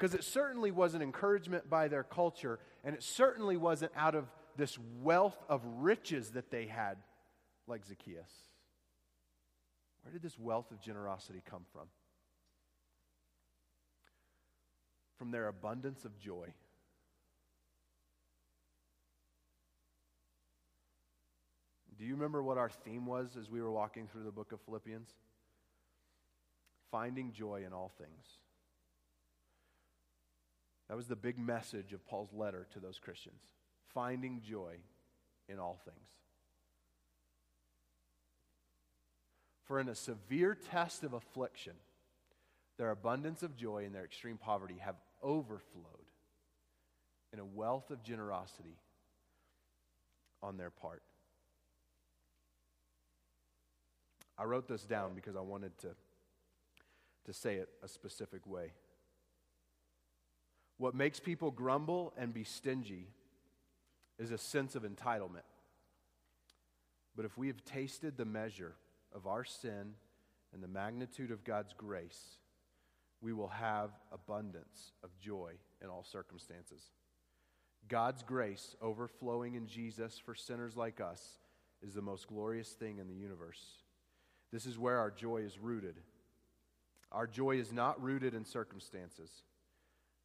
Because 0.01 0.15
it 0.15 0.23
certainly 0.23 0.71
was 0.71 0.95
an 0.95 1.03
encouragement 1.03 1.69
by 1.69 1.87
their 1.87 2.01
culture, 2.01 2.57
and 2.83 2.95
it 2.95 3.03
certainly 3.03 3.55
wasn't 3.55 3.91
out 3.95 4.15
of 4.15 4.25
this 4.57 4.79
wealth 5.03 5.37
of 5.47 5.61
riches 5.77 6.31
that 6.31 6.49
they 6.49 6.65
had, 6.65 6.97
like 7.67 7.85
Zacchaeus. 7.85 8.31
Where 10.01 10.11
did 10.11 10.23
this 10.23 10.39
wealth 10.39 10.71
of 10.71 10.81
generosity 10.81 11.43
come 11.47 11.65
from? 11.71 11.83
From 15.19 15.29
their 15.29 15.47
abundance 15.47 16.03
of 16.03 16.17
joy. 16.17 16.47
Do 21.99 22.05
you 22.05 22.15
remember 22.15 22.41
what 22.41 22.57
our 22.57 22.71
theme 22.71 23.05
was 23.05 23.37
as 23.39 23.51
we 23.51 23.61
were 23.61 23.71
walking 23.71 24.07
through 24.07 24.23
the 24.23 24.31
book 24.31 24.51
of 24.51 24.61
Philippians? 24.61 25.13
finding 26.89 27.31
joy 27.31 27.63
in 27.65 27.71
all 27.71 27.89
things. 27.97 28.25
That 30.91 30.97
was 30.97 31.07
the 31.07 31.15
big 31.15 31.39
message 31.39 31.93
of 31.93 32.05
Paul's 32.05 32.33
letter 32.33 32.67
to 32.73 32.81
those 32.81 32.99
Christians 32.99 33.39
finding 33.93 34.41
joy 34.41 34.75
in 35.47 35.57
all 35.57 35.79
things. 35.85 36.09
For 39.63 39.79
in 39.79 39.87
a 39.87 39.95
severe 39.95 40.53
test 40.53 41.05
of 41.05 41.13
affliction, 41.13 41.75
their 42.77 42.91
abundance 42.91 43.41
of 43.41 43.55
joy 43.55 43.85
and 43.85 43.95
their 43.95 44.03
extreme 44.03 44.37
poverty 44.37 44.79
have 44.81 44.97
overflowed 45.23 45.85
in 47.31 47.39
a 47.39 47.45
wealth 47.45 47.89
of 47.89 48.03
generosity 48.03 48.75
on 50.43 50.57
their 50.57 50.71
part. 50.71 51.03
I 54.37 54.43
wrote 54.43 54.67
this 54.67 54.83
down 54.83 55.11
because 55.15 55.37
I 55.37 55.41
wanted 55.41 55.77
to 55.79 55.95
to 57.27 57.33
say 57.33 57.55
it 57.55 57.69
a 57.81 57.87
specific 57.87 58.45
way. 58.45 58.73
What 60.81 60.95
makes 60.95 61.19
people 61.19 61.51
grumble 61.51 62.11
and 62.17 62.33
be 62.33 62.43
stingy 62.43 63.05
is 64.17 64.31
a 64.31 64.37
sense 64.39 64.73
of 64.73 64.81
entitlement. 64.81 65.45
But 67.15 67.23
if 67.23 67.37
we 67.37 67.49
have 67.49 67.63
tasted 67.63 68.17
the 68.17 68.25
measure 68.25 68.73
of 69.13 69.27
our 69.27 69.43
sin 69.43 69.93
and 70.51 70.63
the 70.63 70.67
magnitude 70.67 71.29
of 71.29 71.43
God's 71.43 71.71
grace, 71.77 72.39
we 73.21 73.31
will 73.31 73.49
have 73.49 73.91
abundance 74.11 74.93
of 75.03 75.15
joy 75.19 75.51
in 75.83 75.89
all 75.89 76.03
circumstances. 76.03 76.81
God's 77.87 78.23
grace 78.23 78.75
overflowing 78.81 79.53
in 79.53 79.67
Jesus 79.67 80.17
for 80.17 80.33
sinners 80.33 80.75
like 80.75 80.99
us 80.99 81.37
is 81.85 81.93
the 81.93 82.01
most 82.01 82.25
glorious 82.25 82.69
thing 82.69 82.97
in 82.97 83.07
the 83.07 83.13
universe. 83.13 83.61
This 84.51 84.65
is 84.65 84.79
where 84.79 84.97
our 84.97 85.11
joy 85.11 85.43
is 85.43 85.59
rooted. 85.59 85.97
Our 87.11 87.27
joy 87.27 87.57
is 87.57 87.71
not 87.71 88.01
rooted 88.01 88.33
in 88.33 88.45
circumstances. 88.45 89.29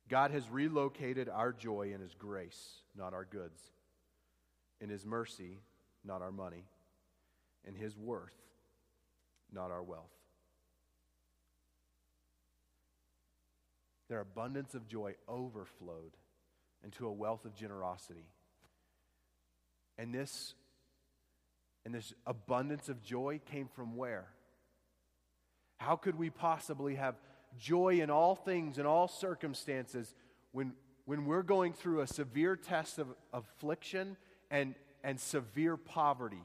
God 0.08 0.30
has 0.30 0.48
relocated 0.48 1.28
our 1.28 1.52
joy 1.52 1.92
in 1.94 2.00
His 2.00 2.14
grace, 2.14 2.80
not 2.96 3.12
our 3.12 3.24
goods, 3.24 3.60
in 4.80 4.88
His 4.88 5.04
mercy, 5.04 5.58
not 6.04 6.22
our 6.22 6.30
money, 6.30 6.64
in 7.66 7.74
His 7.74 7.96
worth, 7.96 8.36
not 9.52 9.70
our 9.70 9.82
wealth. 9.82 10.04
Their 14.08 14.20
abundance 14.20 14.74
of 14.74 14.86
joy 14.86 15.16
overflowed 15.28 16.12
into 16.84 17.08
a 17.08 17.12
wealth 17.12 17.44
of 17.44 17.56
generosity. 17.56 18.28
And 19.98 20.14
this, 20.14 20.54
and 21.84 21.92
this 21.92 22.12
abundance 22.24 22.88
of 22.88 23.02
joy 23.02 23.40
came 23.50 23.68
from 23.74 23.96
where? 23.96 24.26
How 25.78 25.96
could 25.96 26.16
we 26.16 26.30
possibly 26.30 26.94
have 26.94 27.16
joy 27.58 28.00
in 28.00 28.10
all 28.10 28.34
things, 28.34 28.78
in 28.78 28.86
all 28.86 29.08
circumstances, 29.08 30.14
when, 30.52 30.72
when 31.04 31.24
we're 31.24 31.42
going 31.42 31.72
through 31.72 32.00
a 32.00 32.06
severe 32.06 32.56
test 32.56 32.98
of, 32.98 33.08
affliction 33.32 34.16
and, 34.50 34.74
and 35.02 35.18
severe 35.20 35.76
poverty? 35.76 36.42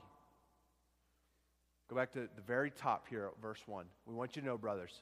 Go 1.89 1.95
back 1.95 2.13
to 2.13 2.29
the 2.35 2.41
very 2.41 2.71
top 2.71 3.07
here 3.09 3.29
verse 3.41 3.61
1. 3.65 3.85
We 4.05 4.15
want 4.15 4.35
you 4.35 4.41
to 4.41 4.47
know, 4.47 4.57
brothers, 4.57 5.01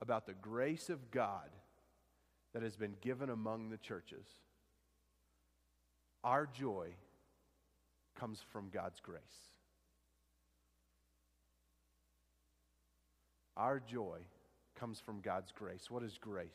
about 0.00 0.26
the 0.26 0.34
grace 0.34 0.88
of 0.88 1.10
God 1.10 1.50
that 2.54 2.62
has 2.62 2.76
been 2.76 2.94
given 3.02 3.28
among 3.28 3.68
the 3.68 3.76
churches. 3.76 4.26
Our 6.24 6.46
joy 6.46 6.88
comes 8.18 8.40
from 8.50 8.70
God's 8.70 9.00
grace. 9.00 9.20
Our 13.56 13.80
joy 13.80 14.20
comes 14.76 15.00
from 15.00 15.20
God's 15.20 15.52
grace. 15.52 15.90
What 15.90 16.02
is 16.02 16.18
grace? 16.18 16.48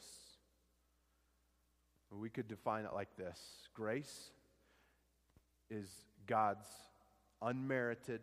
We 2.12 2.30
could 2.30 2.48
define 2.48 2.86
it 2.86 2.94
like 2.94 3.16
this 3.18 3.40
grace 3.74 4.32
is 5.70 5.88
God's 6.28 6.68
unmerited 7.42 8.22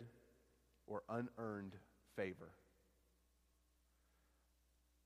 or 0.87 1.03
unearned 1.09 1.73
favor. 2.15 2.51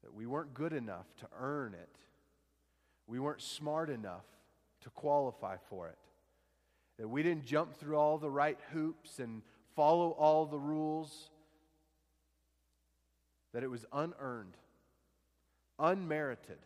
That 0.03 0.13
we 0.13 0.27
weren't 0.27 0.53
good 0.53 0.73
enough 0.73 1.07
to 1.21 1.29
earn 1.39 1.75
it, 1.75 1.97
we 3.07 3.19
weren't 3.19 3.43
smart 3.43 3.89
enough 3.89 4.25
to 4.83 4.91
qualify 4.91 5.57
for 5.69 5.89
it. 5.89 5.99
That 6.99 7.09
we 7.09 7.23
didn't 7.23 7.47
jump 7.47 7.75
through 7.75 7.97
all 7.97 8.19
the 8.19 8.31
right 8.31 8.59
hoops 8.73 9.19
and 9.19 9.43
follow 9.75 10.11
all 10.11 10.47
the 10.47 10.59
rules. 10.59 11.31
That 13.53 13.63
it 13.63 13.71
was 13.71 13.85
unearned, 13.93 14.57
unmerited. 15.83 16.59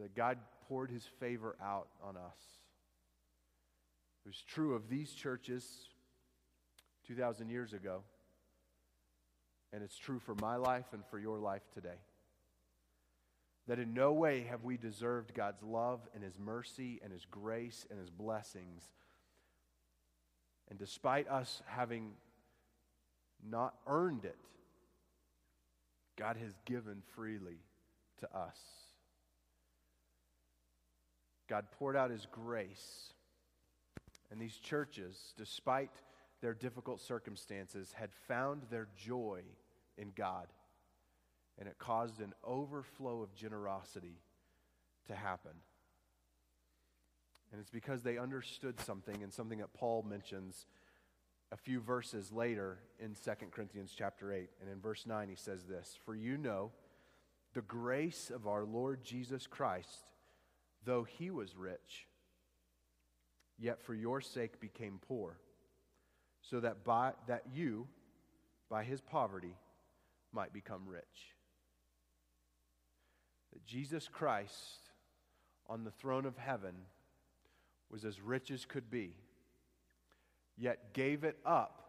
That 0.00 0.14
God 0.14 0.38
poured 0.68 0.90
his 0.90 1.04
favor 1.18 1.56
out 1.62 1.88
on 2.02 2.16
us. 2.16 2.38
It 4.24 4.28
was 4.28 4.42
true 4.46 4.74
of 4.74 4.88
these 4.88 5.12
churches 5.12 5.66
2,000 7.06 7.48
years 7.48 7.72
ago. 7.72 8.02
And 9.72 9.82
it's 9.82 9.98
true 9.98 10.18
for 10.18 10.34
my 10.36 10.56
life 10.56 10.86
and 10.92 11.02
for 11.10 11.18
your 11.18 11.38
life 11.38 11.62
today. 11.74 11.98
That 13.68 13.78
in 13.78 13.94
no 13.94 14.12
way 14.12 14.42
have 14.50 14.64
we 14.64 14.76
deserved 14.76 15.34
God's 15.34 15.62
love 15.62 16.00
and 16.14 16.22
His 16.22 16.38
mercy 16.38 17.00
and 17.02 17.12
His 17.12 17.24
grace 17.30 17.86
and 17.90 17.98
His 17.98 18.10
blessings. 18.10 18.82
And 20.68 20.78
despite 20.78 21.28
us 21.28 21.62
having 21.66 22.12
not 23.48 23.74
earned 23.86 24.24
it, 24.24 24.36
God 26.16 26.36
has 26.36 26.52
given 26.64 27.02
freely 27.14 27.58
to 28.20 28.36
us. 28.36 28.58
God 31.48 31.66
poured 31.78 31.96
out 31.96 32.10
His 32.10 32.26
grace. 32.30 33.12
And 34.30 34.40
these 34.40 34.56
churches, 34.56 35.34
despite 35.36 35.90
their 36.40 36.54
difficult 36.54 37.00
circumstances, 37.00 37.92
had 37.92 38.10
found 38.26 38.62
their 38.70 38.88
joy 38.96 39.42
in 39.98 40.12
God. 40.16 40.46
And 41.58 41.68
it 41.68 41.78
caused 41.78 42.20
an 42.20 42.32
overflow 42.42 43.22
of 43.22 43.34
generosity 43.34 44.20
to 45.08 45.14
happen. 45.14 45.52
And 47.52 47.60
it's 47.60 47.70
because 47.70 48.02
they 48.02 48.16
understood 48.16 48.80
something, 48.80 49.22
and 49.22 49.30
something 49.32 49.58
that 49.58 49.74
Paul 49.74 50.06
mentions 50.08 50.66
a 51.52 51.56
few 51.56 51.80
verses 51.80 52.32
later 52.32 52.78
in 52.98 53.14
2 53.14 53.30
Corinthians 53.50 53.94
chapter 53.96 54.32
8. 54.32 54.48
And 54.60 54.70
in 54.70 54.80
verse 54.80 55.04
9, 55.06 55.28
he 55.28 55.36
says 55.36 55.64
this 55.64 55.98
For 56.04 56.14
you 56.14 56.38
know 56.38 56.72
the 57.52 57.60
grace 57.60 58.32
of 58.34 58.46
our 58.46 58.64
Lord 58.64 59.04
Jesus 59.04 59.46
Christ, 59.46 60.06
though 60.84 61.04
he 61.04 61.30
was 61.30 61.54
rich, 61.54 62.08
yet 63.58 63.82
for 63.82 63.94
your 63.94 64.22
sake 64.22 64.60
became 64.60 64.98
poor, 65.06 65.38
so 66.40 66.58
that, 66.60 66.84
by, 66.84 67.12
that 67.26 67.44
you, 67.52 67.86
by 68.70 68.82
his 68.82 69.02
poverty, 69.02 69.54
might 70.32 70.54
become 70.54 70.88
rich. 70.88 71.36
That 73.52 73.66
Jesus 73.66 74.08
Christ 74.10 74.90
on 75.68 75.84
the 75.84 75.90
throne 75.90 76.24
of 76.24 76.38
heaven 76.38 76.74
was 77.90 78.06
as 78.06 78.22
rich 78.22 78.50
as 78.50 78.64
could 78.64 78.90
be, 78.90 79.16
yet 80.56 80.92
gave 80.92 81.24
it 81.24 81.36
up 81.44 81.82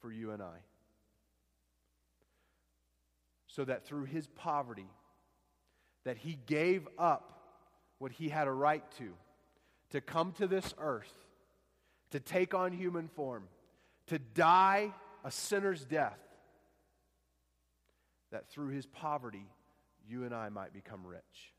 for 0.00 0.12
you 0.12 0.32
and 0.32 0.42
I. 0.42 0.56
So 3.46 3.64
that 3.64 3.84
through 3.84 4.04
his 4.04 4.26
poverty, 4.28 4.88
that 6.04 6.16
he 6.16 6.38
gave 6.46 6.86
up 6.98 7.40
what 7.98 8.12
he 8.12 8.28
had 8.28 8.46
a 8.46 8.52
right 8.52 8.84
to, 8.98 9.12
to 9.90 10.00
come 10.00 10.32
to 10.32 10.46
this 10.46 10.74
earth, 10.78 11.12
to 12.10 12.20
take 12.20 12.54
on 12.54 12.72
human 12.72 13.08
form, 13.08 13.44
to 14.06 14.18
die 14.18 14.92
a 15.24 15.30
sinner's 15.30 15.84
death, 15.84 16.18
that 18.30 18.48
through 18.48 18.68
his 18.68 18.86
poverty, 18.86 19.46
you 20.08 20.24
and 20.24 20.34
I 20.34 20.48
might 20.48 20.72
become 20.72 21.06
rich. 21.06 21.52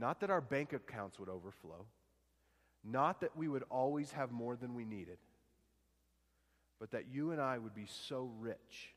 Not 0.00 0.20
that 0.20 0.30
our 0.30 0.40
bank 0.40 0.72
accounts 0.72 1.20
would 1.20 1.28
overflow, 1.28 1.84
not 2.82 3.20
that 3.20 3.36
we 3.36 3.48
would 3.48 3.64
always 3.68 4.10
have 4.12 4.32
more 4.32 4.56
than 4.56 4.74
we 4.74 4.86
needed, 4.86 5.18
but 6.80 6.92
that 6.92 7.04
you 7.12 7.32
and 7.32 7.40
I 7.40 7.58
would 7.58 7.74
be 7.74 7.86
so 7.86 8.30
rich. 8.40 8.94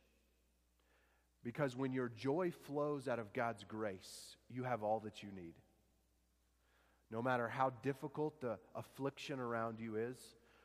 Because 1.44 1.76
when 1.76 1.92
your 1.92 2.08
joy 2.08 2.52
flows 2.52 3.10
out 3.10 3.20
of 3.20 3.34
God's 3.34 3.66
grace, 3.66 4.38
you 4.50 4.64
have 4.64 4.82
all 4.82 5.02
that 5.02 5.22
you 5.22 5.30
need. 5.36 5.56
No 7.12 7.22
matter 7.22 7.50
how 7.50 7.74
difficult 7.84 8.40
the 8.40 8.58
affliction 8.74 9.42
around 9.42 9.82
you 9.82 9.98
is, 9.98 10.16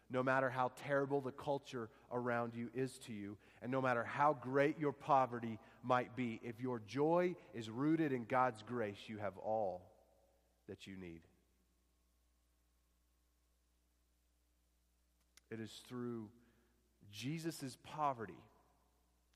no 0.08 0.22
matter 0.22 0.48
how 0.48 0.70
terrible 0.86 1.20
the 1.20 1.32
culture 1.32 1.88
around 2.12 2.54
you 2.54 2.70
is 2.74 2.96
to 3.06 3.12
you, 3.12 3.36
and 3.60 3.72
no 3.72 3.82
matter 3.82 4.04
how 4.04 4.38
great 4.40 4.78
your 4.78 4.92
poverty 4.92 5.58
might 5.82 6.14
be, 6.14 6.38
if 6.44 6.60
your 6.60 6.80
joy 6.86 7.34
is 7.54 7.68
rooted 7.68 8.12
in 8.12 8.24
God's 8.24 8.62
grace, 8.62 9.08
you 9.08 9.18
have 9.18 9.36
all 9.38 9.87
that 10.68 10.86
you 10.86 10.96
need. 10.96 11.20
It 15.50 15.60
is 15.60 15.72
through 15.88 16.28
Jesus' 17.10 17.76
poverty, 17.82 18.42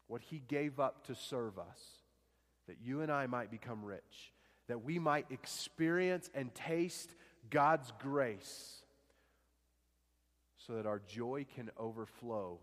what 0.07 0.21
he 0.21 0.43
gave 0.47 0.79
up 0.79 1.07
to 1.07 1.15
serve 1.15 1.59
us, 1.59 1.81
that 2.67 2.77
you 2.83 3.01
and 3.01 3.11
I 3.11 3.27
might 3.27 3.51
become 3.51 3.85
rich, 3.85 4.33
that 4.69 4.85
we 4.85 4.99
might 4.99 5.27
experience 5.31 6.31
and 6.35 6.55
taste 6.55 7.15
God's 7.51 7.93
grace 7.99 8.83
so 10.59 10.75
that 10.75 10.87
our 10.87 11.01
joy 11.09 11.47
can 11.55 11.71
overflow 11.79 12.59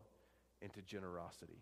into 0.61 0.81
generosity. 0.81 1.61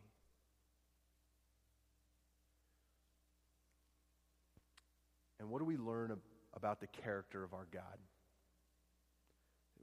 And 5.40 5.50
what 5.50 5.60
do 5.60 5.66
we 5.66 5.78
learn 5.78 6.12
about 6.58 6.82
the 6.82 6.88
character 6.88 7.44
of 7.44 7.54
our 7.54 7.68
God? 7.72 8.00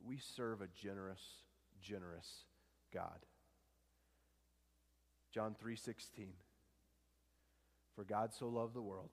We 0.05 0.19
serve 0.19 0.61
a 0.61 0.67
generous, 0.67 1.23
generous 1.81 2.45
God. 2.93 3.25
John 5.33 5.55
3:16 5.55 6.35
For 7.95 8.05
God 8.05 8.35
so 8.35 8.49
loved 8.49 8.75
the 8.75 8.83
world 8.83 9.11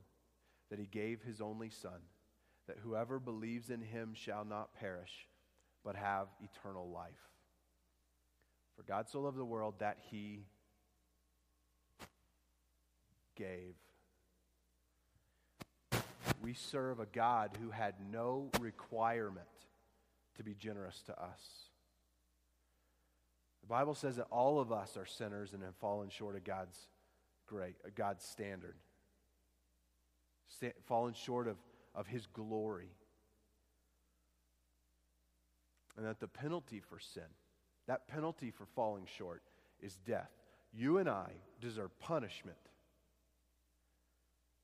that 0.70 0.80
he 0.80 0.86
gave 0.86 1.22
his 1.22 1.40
only 1.40 1.70
son 1.70 2.02
that 2.68 2.80
whoever 2.80 3.20
believes 3.20 3.70
in 3.70 3.82
him 3.82 4.14
shall 4.14 4.46
not 4.46 4.74
perish 4.74 5.28
but 5.84 5.96
have 5.96 6.28
eternal 6.42 6.90
life. 6.90 7.30
For 8.76 8.84
God 8.84 9.10
so 9.10 9.22
loved 9.22 9.38
the 9.38 9.46
world 9.46 9.76
that 9.80 9.98
he 10.10 10.46
gave. 13.36 13.76
We 16.42 16.54
serve 16.54 17.00
a 17.00 17.06
God 17.06 17.58
who 17.62 17.70
had 17.70 17.96
no 18.12 18.50
requirement 18.60 19.46
to 20.38 20.44
be 20.44 20.54
generous 20.54 21.02
to 21.06 21.22
us. 21.22 21.42
The 23.62 23.68
Bible 23.68 23.94
says 23.94 24.16
that 24.16 24.28
all 24.32 24.60
of 24.60 24.72
us 24.72 24.98
are 24.98 25.06
sinners 25.06 25.54
and 25.54 25.62
have 25.64 25.76
fallen 25.76 26.10
short 26.10 26.36
of 26.36 26.44
God's 26.44 26.78
great, 27.46 27.76
uh, 27.86 27.90
God's 27.94 28.26
standard, 28.26 28.76
fallen 30.86 31.14
short 31.14 31.48
of, 31.48 31.58
of 31.94 32.08
His 32.08 32.26
glory. 32.26 32.90
And 35.96 36.06
that 36.06 36.20
the 36.20 36.28
penalty 36.28 36.80
for 36.80 37.00
sin 37.00 37.24
that 37.88 38.08
penalty 38.08 38.52
for 38.52 38.66
falling 38.76 39.06
short 39.18 39.44
is 39.82 39.98
death. 40.06 40.32
You 40.72 40.98
and 40.98 41.10
I 41.10 41.32
deserve 41.60 41.98
punishment 42.00 42.58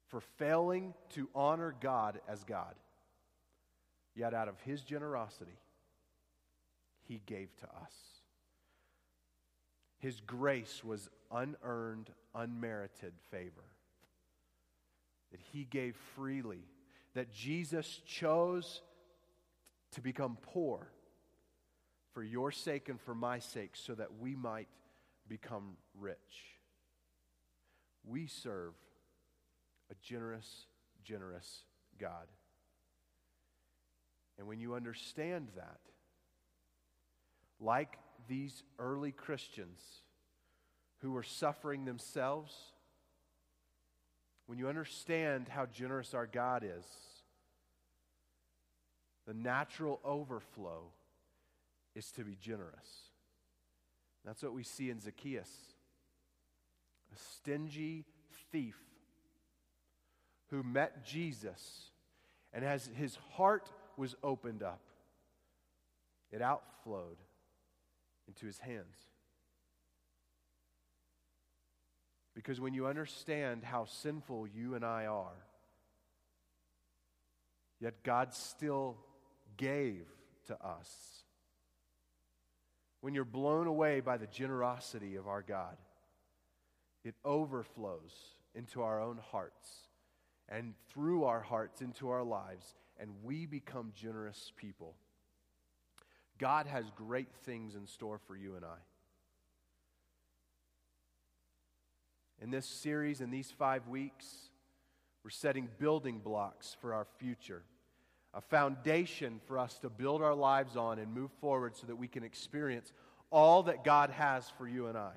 for 0.08 0.22
failing 0.22 0.93
to 1.10 1.30
honor 1.36 1.76
God 1.80 2.20
as 2.28 2.43
God. 2.43 2.76
Yet, 4.16 4.34
out 4.34 4.47
of 4.47 4.60
His 4.62 4.82
generosity, 4.82 5.60
He 7.08 7.22
gave 7.26 7.55
to 7.58 7.66
us. 7.66 7.93
His 9.99 10.22
grace 10.22 10.84
was 10.84 11.10
unearned, 11.32 12.10
unmerited 12.34 13.14
favor. 13.32 13.64
That 15.32 15.41
He 15.51 15.66
gave 15.66 15.95
freely. 16.16 16.66
That 17.14 17.32
Jesus 17.32 18.01
chose 18.05 18.82
to 19.91 20.01
become 20.01 20.38
poor 20.41 20.88
for 22.14 22.24
your 22.24 22.51
sake 22.51 22.89
and 22.89 22.99
for 22.99 23.14
my 23.14 23.39
sake 23.39 23.72
so 23.74 23.93
that 23.93 24.20
we 24.20 24.36
might 24.36 24.68
become 25.28 25.78
rich. 25.99 26.18
We 28.03 28.28
serve 28.28 28.74
a 29.92 29.96
generous, 30.02 30.66
generous 31.04 31.64
God. 32.00 32.28
And 34.38 34.48
when 34.48 34.60
you 34.60 34.76
understand 34.76 35.50
that, 35.56 35.80
like 37.60 37.98
these 38.28 38.64
early 38.78 39.12
Christians 39.12 39.80
who 41.00 41.12
were 41.12 41.24
suffering 41.24 41.86
themselves, 41.86 42.54
when 44.46 44.60
you 44.60 44.68
understand 44.68 45.48
how 45.50 45.66
generous 45.66 46.14
our 46.14 46.28
God 46.28 46.64
is, 46.64 46.86
the 49.26 49.34
natural 49.34 50.00
overflow 50.06 50.92
is 51.96 52.12
to 52.12 52.24
be 52.24 52.38
generous. 52.40 53.10
That's 54.24 54.44
what 54.44 54.54
we 54.54 54.64
see 54.64 54.90
in 54.90 55.00
Zacchaeus 55.00 55.50
a 57.14 57.18
stingy 57.18 58.06
thief 58.52 58.76
who 60.50 60.64
met 60.64 61.06
Jesus, 61.06 61.91
and 62.54 62.64
as 62.64 62.89
his 62.95 63.18
heart 63.34 63.70
was 63.98 64.16
opened 64.24 64.64
up, 64.64 64.82
it 66.32 66.41
outflowed 66.41 67.18
into 68.28 68.45
his 68.45 68.58
hands. 68.60 68.95
Because 72.34 72.62
when 72.62 72.74
you 72.74 72.88
understand 72.88 73.64
how 73.64 73.86
sinful 73.86 74.48
you 74.48 74.76
and 74.76 74.86
I 74.86 75.08
are, 75.08 75.45
yet 77.80 78.04
God 78.04 78.34
still 78.34 78.98
gave 79.58 80.06
to 80.48 80.54
us, 80.64 80.89
when 83.02 83.14
you're 83.14 83.26
blown 83.26 83.68
away 83.68 84.00
by 84.02 84.18
the 84.18 84.28
generosity 84.28 85.16
of 85.16 85.28
our 85.28 85.41
God, 85.41 85.78
it 87.04 87.16
overflows 87.26 88.14
into 88.54 88.82
our 88.82 89.02
own 89.02 89.20
hearts 89.32 89.87
and 90.50 90.74
through 90.89 91.26
our 91.26 91.41
hearts 91.41 91.82
into 91.82 92.10
our 92.10 92.24
lives, 92.24 92.76
and 93.00 93.10
we 93.24 93.45
become 93.45 93.91
generous 93.95 94.52
people. 94.58 94.95
God 96.38 96.68
has 96.68 96.86
great 96.95 97.30
things 97.45 97.76
in 97.76 97.88
store 97.88 98.20
for 98.28 98.36
you 98.36 98.56
and 98.56 98.64
I. 98.64 98.78
In 102.41 102.52
this 102.52 102.66
series, 102.68 103.22
in 103.22 103.32
these 103.32 103.52
five 103.52 103.88
weeks, 103.88 104.26
we're 105.24 105.32
setting 105.32 105.68
building 105.80 106.20
blocks 106.20 106.78
for 106.80 106.93
our 106.93 107.08
future, 107.18 107.64
a 108.34 108.41
foundation 108.41 109.41
for 109.45 109.58
us 109.58 109.80
to 109.80 109.89
build 109.89 110.22
our 110.22 110.36
lives 110.36 110.78
on 110.78 111.00
and 111.00 111.14
move 111.14 111.32
forward 111.41 111.76
so 111.76 111.88
that 111.88 111.95
we 111.95 112.08
can 112.08 112.24
experience 112.24 112.93
all 113.32 113.64
that 113.64 113.84
God 113.84 114.12
has 114.12 114.50
for 114.58 114.68
you 114.68 114.88
and 114.88 114.98
I. 114.98 115.14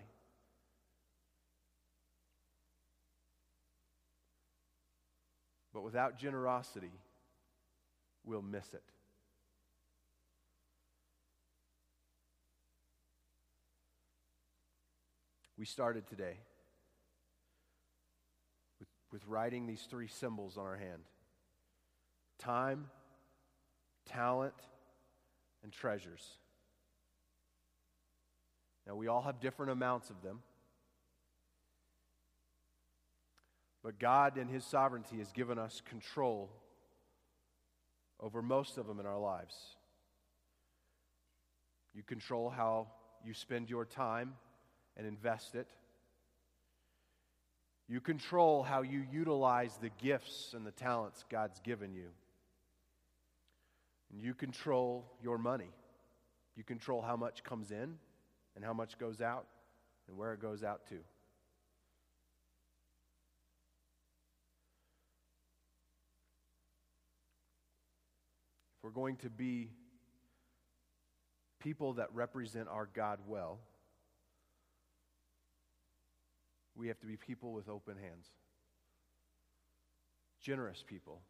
But 5.73 5.83
without 5.83 6.18
generosity, 6.18 6.93
we'll 8.25 8.43
miss 8.43 8.75
it. 8.75 8.83
We 15.57 15.66
started 15.66 16.07
today 16.07 16.39
with, 18.79 18.89
with 19.12 19.27
writing 19.27 19.66
these 19.66 19.83
three 19.83 20.09
symbols 20.09 20.57
on 20.57 20.64
our 20.66 20.77
hand 20.77 21.03
time, 22.39 22.87
talent, 24.07 24.55
and 25.62 25.71
treasures. 25.71 26.27
Now, 28.87 28.95
we 28.97 29.09
all 29.09 29.21
have 29.21 29.39
different 29.41 29.73
amounts 29.73 30.09
of 30.09 30.23
them. 30.23 30.41
But 33.83 33.99
God, 33.99 34.37
in 34.37 34.49
His 34.49 34.64
sovereignty, 34.64 35.18
has 35.18 35.33
given 35.33 35.59
us 35.59 35.83
control 35.89 36.51
over 38.20 38.43
most 38.43 38.76
of 38.76 38.87
them 38.87 39.01
in 39.01 39.07
our 39.07 39.18
lives. 39.18 39.55
You 41.95 42.03
control 42.03 42.51
how 42.51 42.89
you 43.24 43.35
spend 43.35 43.70
your 43.70 43.85
time 43.85 44.35
and 44.97 45.07
invest 45.07 45.55
it. 45.55 45.68
You 47.89 48.01
control 48.01 48.62
how 48.62 48.83
you 48.83 49.05
utilize 49.11 49.76
the 49.81 49.91
gifts 50.01 50.55
and 50.55 50.64
the 50.64 50.70
talents 50.70 51.24
God's 51.28 51.59
given 51.61 51.93
you. 51.93 52.09
And 54.12 54.22
you 54.22 54.35
control 54.35 55.11
your 55.22 55.39
money. 55.39 55.70
You 56.57 56.62
control 56.62 57.03
how 57.03 57.16
much 57.16 57.43
comes 57.43 57.70
in 57.70 57.97
and 58.55 58.64
how 58.64 58.72
much 58.72 58.99
goes 58.99 59.20
out 59.20 59.47
and 60.09 60.16
where 60.16 60.33
it 60.33 60.41
goes 60.41 60.62
out 60.62 60.87
to. 60.89 60.97
We're 68.91 69.03
going 69.03 69.16
to 69.16 69.30
be 69.30 69.70
people 71.61 71.93
that 71.95 72.09
represent 72.12 72.66
our 72.68 72.88
God 72.93 73.20
well, 73.28 73.61
we 76.74 76.88
have 76.88 76.99
to 77.01 77.07
be 77.07 77.16
people 77.16 77.53
with 77.53 77.68
open 77.68 77.97
hands, 77.97 78.26
generous 80.43 80.82
people. 80.84 81.20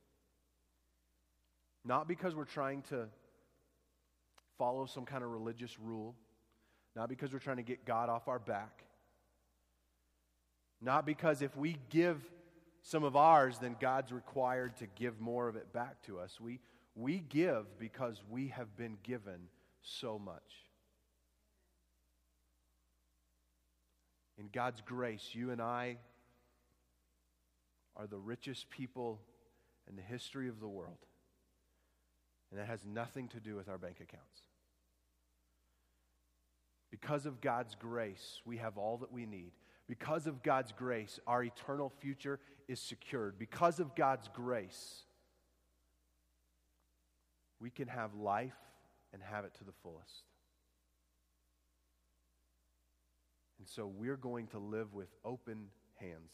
Not 1.85 2.09
because 2.09 2.35
we're 2.35 2.45
trying 2.45 2.83
to 2.89 3.09
follow 4.57 4.87
some 4.87 5.05
kind 5.05 5.23
of 5.23 5.31
religious 5.31 5.79
rule, 5.79 6.15
not 6.97 7.11
because 7.11 7.31
we're 7.31 7.41
trying 7.41 7.59
to 7.59 7.63
get 7.63 7.85
God 7.85 8.09
off 8.09 8.27
our 8.29 8.39
back, 8.39 8.85
not 10.81 11.05
because 11.05 11.43
if 11.43 11.55
we 11.57 11.77
give 11.91 12.23
some 12.83 13.05
of 13.05 13.17
ours, 13.17 13.59
then 13.59 13.77
God's 13.79 14.13
required 14.13 14.79
to 14.79 14.87
give 14.87 15.21
more 15.21 15.49
of 15.49 15.57
it 15.57 15.73
back 15.75 16.03
to 16.07 16.19
us. 16.19 16.41
We, 16.41 16.61
we 16.95 17.19
give 17.19 17.79
because 17.79 18.23
we 18.29 18.49
have 18.49 18.77
been 18.77 18.99
given 19.03 19.49
so 19.83 20.19
much. 20.19 20.43
In 24.39 24.49
God's 24.53 24.81
grace, 24.81 25.31
you 25.33 25.51
and 25.51 25.61
I 25.61 25.99
are 27.97 28.07
the 28.07 28.19
richest 28.19 28.71
people 28.71 29.21
in 29.89 29.97
the 29.97 30.03
history 30.03 30.49
of 30.49 30.61
the 30.61 30.69
world. 30.69 30.99
And 32.51 32.59
that 32.59 32.67
has 32.67 32.85
nothing 32.85 33.29
to 33.29 33.41
do 33.41 33.55
with 33.55 33.69
our 33.69 33.79
bank 33.79 33.97
accounts. 34.01 34.43
Because 36.91 37.27
of 37.27 37.41
God's 37.41 37.77
grace, 37.77 38.41
we 38.45 38.57
have 38.57 38.77
all 38.77 38.97
that 38.99 39.13
we 39.13 39.27
need. 39.27 39.53
Because 39.87 40.27
of 40.27 40.43
God's 40.43 40.73
grace, 40.73 41.21
our 41.27 41.45
eternal 41.45 41.93
future 42.01 42.41
is 42.67 42.81
secured. 42.81 43.39
Because 43.39 43.79
of 43.79 43.95
God's 43.95 44.29
grace, 44.33 45.03
we 47.61 47.71
can 47.71 47.89
have 47.89 48.15
life 48.15 48.57
and 49.13 49.23
have 49.23 49.45
it 49.45 49.55
to 49.55 49.65
the 49.65 49.73
fullest. 49.83 50.25
And 53.59 53.69
so 53.69 53.87
we're 53.87 54.17
going 54.17 54.47
to 54.49 54.59
live 54.59 54.95
with 54.95 55.09
open 55.25 55.67
hands. 55.97 56.33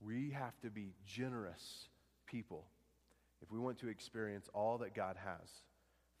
We 0.00 0.30
have 0.30 0.58
to 0.62 0.70
be 0.70 0.94
generous 1.06 1.86
people 2.26 2.64
if 3.40 3.52
we 3.52 3.58
want 3.58 3.78
to 3.78 3.88
experience 3.88 4.48
all 4.52 4.78
that 4.78 4.94
God 4.94 5.16
has 5.24 5.48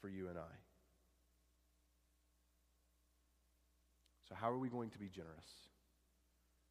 for 0.00 0.08
you 0.08 0.28
and 0.28 0.38
I. 0.38 0.54
So, 4.28 4.36
how 4.36 4.50
are 4.50 4.58
we 4.58 4.68
going 4.68 4.90
to 4.90 4.98
be 4.98 5.08
generous? 5.08 5.50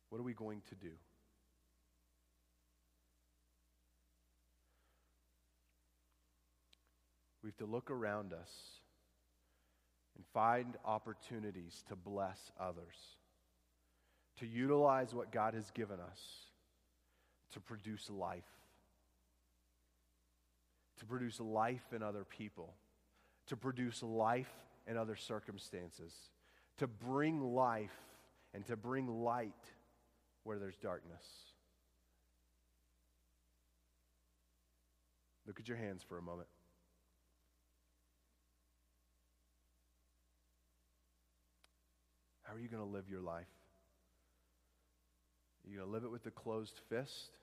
What 0.09 0.19
are 0.19 0.23
we 0.23 0.33
going 0.33 0.61
to 0.69 0.75
do? 0.75 0.91
We 7.43 7.49
have 7.49 7.57
to 7.57 7.65
look 7.65 7.89
around 7.89 8.33
us 8.33 8.51
and 10.15 10.25
find 10.33 10.77
opportunities 10.85 11.83
to 11.89 11.95
bless 11.95 12.51
others, 12.59 12.95
to 14.39 14.45
utilize 14.45 15.13
what 15.13 15.31
God 15.31 15.53
has 15.53 15.71
given 15.71 15.99
us 15.99 16.19
to 17.53 17.59
produce 17.59 18.09
life, 18.09 18.43
to 20.99 21.05
produce 21.05 21.39
life 21.39 21.93
in 21.93 22.01
other 22.01 22.23
people, 22.23 22.73
to 23.47 23.57
produce 23.57 24.01
life 24.03 24.51
in 24.87 24.97
other 24.97 25.15
circumstances, 25.15 26.13
to 26.77 26.87
bring 26.87 27.41
life 27.41 27.89
and 28.53 28.65
to 28.67 28.75
bring 28.75 29.07
light 29.07 29.53
where 30.43 30.59
there's 30.59 30.77
darkness. 30.77 31.23
Look 35.45 35.59
at 35.59 35.67
your 35.67 35.77
hands 35.77 36.03
for 36.07 36.17
a 36.17 36.21
moment. 36.21 36.47
How 42.51 42.57
are 42.57 42.59
you 42.59 42.67
going 42.67 42.83
to 42.83 42.89
live 42.89 43.05
your 43.09 43.21
life? 43.21 43.47
Are 45.63 45.69
you 45.69 45.77
going 45.77 45.87
to 45.87 45.93
live 45.93 46.03
it 46.03 46.11
with 46.11 46.25
a 46.25 46.31
closed 46.31 46.81
fist? 46.89 47.37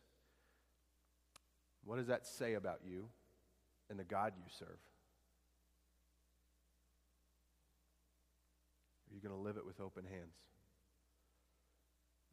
What 1.82 1.96
does 1.96 2.08
that 2.08 2.26
say 2.26 2.52
about 2.54 2.80
you 2.84 3.06
and 3.88 3.98
the 3.98 4.04
God 4.04 4.34
you 4.36 4.44
serve? 4.58 4.68
Are 9.10 9.14
you 9.14 9.22
going 9.22 9.34
to 9.34 9.40
live 9.40 9.56
it 9.56 9.64
with 9.64 9.80
open 9.80 10.04
hands? 10.04 10.36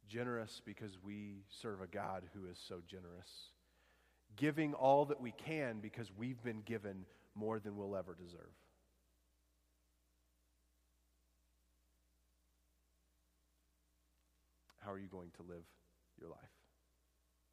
Generous 0.10 0.62
because 0.66 0.98
we 1.02 1.46
serve 1.62 1.80
a 1.80 1.88
God 1.88 2.24
who 2.34 2.46
is 2.52 2.60
so 2.68 2.82
generous. 2.86 3.52
Giving 4.36 4.74
all 4.74 5.06
that 5.06 5.22
we 5.22 5.32
can 5.32 5.80
because 5.80 6.12
we've 6.18 6.44
been 6.44 6.62
given 6.66 7.06
more 7.36 7.58
than 7.58 7.78
we'll 7.78 7.96
ever 7.96 8.18
deserve. 8.22 8.52
How 14.86 14.92
are 14.92 15.00
you 15.00 15.08
going 15.08 15.32
to 15.38 15.42
live 15.42 15.64
your 16.20 16.30
life? 16.30 16.38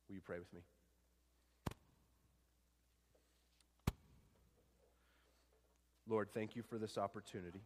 Will 0.06 0.16
you 0.16 0.20
pray 0.20 0.38
with 0.38 0.52
me? 0.52 0.60
Lord, 6.06 6.28
thank 6.34 6.54
you 6.54 6.62
for 6.62 6.76
this 6.76 6.98
opportunity 6.98 7.62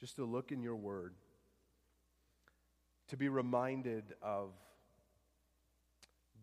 just 0.00 0.16
to 0.16 0.24
look 0.24 0.52
in 0.52 0.62
your 0.62 0.76
word, 0.76 1.14
to 3.08 3.16
be 3.18 3.28
reminded 3.28 4.04
of 4.22 4.52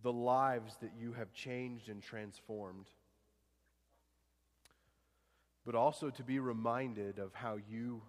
the 0.04 0.14
lives 0.14 0.78
that 0.82 0.92
you 0.96 1.14
have 1.14 1.34
changed 1.34 1.90
and 1.90 2.04
transformed, 2.04 2.86
but 5.66 5.74
also 5.74 6.12
to 6.12 6.24
be 6.24 6.38
reminded 6.38 7.18
of 7.18 7.34
how 7.34 7.58
you 7.68 8.04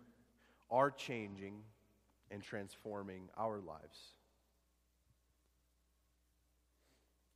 are 0.70 0.90
changing 0.90 1.62
and 2.34 2.42
transforming 2.42 3.28
our 3.38 3.60
lives. 3.60 3.98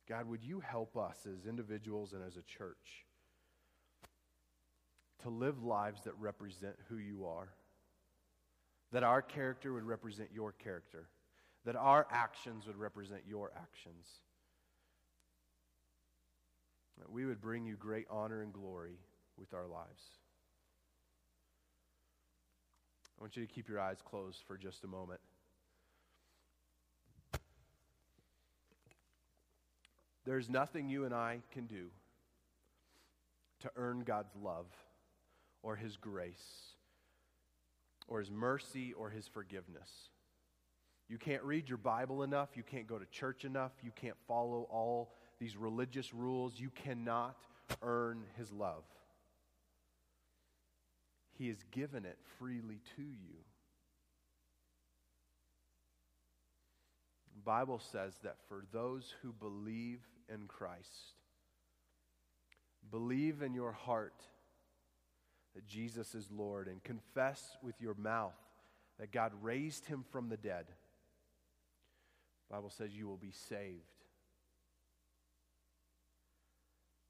God, 0.07 0.27
would 0.27 0.43
you 0.43 0.59
help 0.59 0.97
us 0.97 1.15
as 1.25 1.47
individuals 1.47 2.13
and 2.13 2.21
as 2.23 2.35
a 2.35 2.41
church 2.41 3.05
to 5.23 5.29
live 5.29 5.63
lives 5.63 6.01
that 6.03 6.13
represent 6.19 6.75
who 6.89 6.97
you 6.97 7.25
are? 7.25 7.49
That 8.91 9.03
our 9.03 9.21
character 9.21 9.71
would 9.73 9.83
represent 9.83 10.29
your 10.33 10.51
character, 10.51 11.07
that 11.65 11.75
our 11.75 12.07
actions 12.11 12.67
would 12.67 12.77
represent 12.77 13.21
your 13.27 13.51
actions. 13.55 14.05
That 16.97 17.09
we 17.09 17.25
would 17.25 17.39
bring 17.39 17.65
you 17.65 17.75
great 17.77 18.07
honor 18.09 18.41
and 18.41 18.51
glory 18.51 18.97
with 19.37 19.53
our 19.53 19.67
lives. 19.67 20.01
I 23.19 23.23
want 23.23 23.35
you 23.35 23.45
to 23.45 23.51
keep 23.51 23.67
your 23.67 23.81
eyes 23.81 23.97
closed 24.09 24.39
for 24.47 24.57
just 24.57 24.85
a 24.85 24.87
moment. 24.87 25.19
There's 30.25 30.49
nothing 30.49 30.87
you 30.87 31.03
and 31.03 31.13
I 31.13 31.41
can 31.51 31.65
do 31.65 31.87
to 33.59 33.71
earn 33.75 34.01
God's 34.01 34.33
love 34.41 34.67
or 35.63 35.75
His 35.75 35.97
grace 35.97 36.75
or 38.07 38.19
His 38.19 38.31
mercy 38.31 38.93
or 38.93 39.09
His 39.09 39.27
forgiveness. 39.27 39.89
You 41.09 41.17
can't 41.17 41.43
read 41.43 41.67
your 41.67 41.77
Bible 41.77 42.23
enough. 42.23 42.49
You 42.55 42.63
can't 42.63 42.87
go 42.87 42.97
to 42.97 43.05
church 43.07 43.43
enough. 43.43 43.71
You 43.83 43.91
can't 43.95 44.17
follow 44.29 44.67
all 44.71 45.11
these 45.39 45.57
religious 45.57 46.13
rules. 46.13 46.53
You 46.55 46.69
cannot 46.69 47.35
earn 47.81 48.23
His 48.37 48.53
love. 48.53 48.83
He 51.39 51.47
has 51.47 51.63
given 51.71 52.03
it 52.03 52.17
freely 52.37 52.81
to 52.97 53.01
you. 53.01 53.37
The 57.33 57.41
Bible 57.45 57.79
says 57.79 58.13
that 58.23 58.35
for 58.49 58.65
those 58.73 59.15
who 59.21 59.31
believe 59.31 60.01
in 60.27 60.47
Christ, 60.47 61.13
believe 62.91 63.41
in 63.41 63.53
your 63.53 63.71
heart 63.71 64.21
that 65.55 65.65
Jesus 65.65 66.13
is 66.13 66.29
Lord 66.29 66.67
and 66.67 66.83
confess 66.83 67.57
with 67.63 67.79
your 67.79 67.93
mouth 67.93 68.35
that 68.99 69.13
God 69.13 69.31
raised 69.41 69.85
him 69.85 70.03
from 70.11 70.27
the 70.27 70.35
dead, 70.35 70.65
the 72.49 72.55
Bible 72.55 72.69
says 72.69 72.91
you 72.91 73.07
will 73.07 73.15
be 73.15 73.31
saved. 73.31 73.79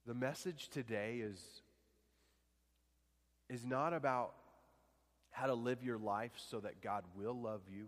The 0.06 0.14
message 0.14 0.70
today 0.70 1.18
is 1.24 1.64
is 3.50 3.66
not 3.66 3.94
about 3.94 4.34
how 5.32 5.48
to 5.48 5.54
live 5.54 5.84
your 5.84 5.98
life 5.98 6.32
so 6.50 6.60
that 6.60 6.82
God 6.82 7.04
will 7.16 7.40
love 7.40 7.62
you. 7.70 7.88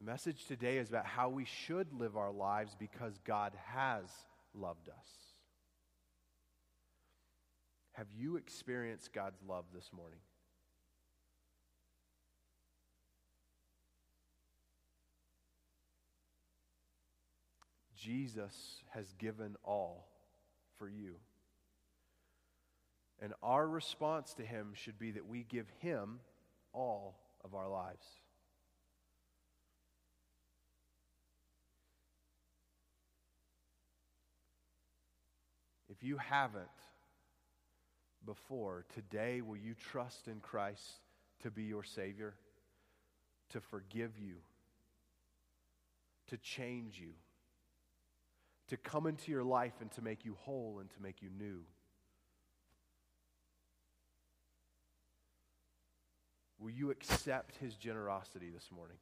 The 0.00 0.10
message 0.10 0.46
today 0.46 0.78
is 0.78 0.88
about 0.88 1.06
how 1.06 1.28
we 1.28 1.44
should 1.44 1.92
live 1.92 2.16
our 2.16 2.32
lives 2.32 2.74
because 2.78 3.18
God 3.24 3.52
has 3.66 4.04
loved 4.54 4.88
us. 4.88 5.08
Have 7.92 8.06
you 8.16 8.36
experienced 8.36 9.12
God's 9.12 9.42
love 9.46 9.64
this 9.74 9.90
morning? 9.92 10.20
Jesus 17.94 18.80
has 18.94 19.12
given 19.18 19.56
all 19.62 20.08
for 20.78 20.88
you. 20.88 21.16
And 23.20 23.34
our 23.42 23.68
response 23.68 24.32
to 24.34 24.42
him 24.42 24.72
should 24.74 24.98
be 24.98 25.10
that 25.12 25.26
we 25.26 25.44
give 25.44 25.66
him 25.80 26.20
all 26.72 27.18
of 27.44 27.54
our 27.54 27.68
lives. 27.68 28.06
If 35.90 36.02
you 36.02 36.16
haven't 36.16 36.64
before, 38.24 38.86
today 38.94 39.42
will 39.42 39.56
you 39.56 39.74
trust 39.74 40.28
in 40.28 40.40
Christ 40.40 41.00
to 41.42 41.50
be 41.50 41.64
your 41.64 41.84
Savior, 41.84 42.34
to 43.50 43.60
forgive 43.60 44.18
you, 44.18 44.36
to 46.28 46.38
change 46.38 46.98
you, 46.98 47.12
to 48.68 48.78
come 48.78 49.06
into 49.06 49.30
your 49.30 49.44
life 49.44 49.74
and 49.80 49.90
to 49.92 50.02
make 50.02 50.24
you 50.24 50.36
whole 50.40 50.78
and 50.80 50.88
to 50.90 51.02
make 51.02 51.20
you 51.20 51.28
new? 51.36 51.60
Will 56.70 56.76
you 56.76 56.90
accept 56.90 57.56
his 57.56 57.74
generosity 57.74 58.48
this 58.48 58.68
morning? 58.70 58.96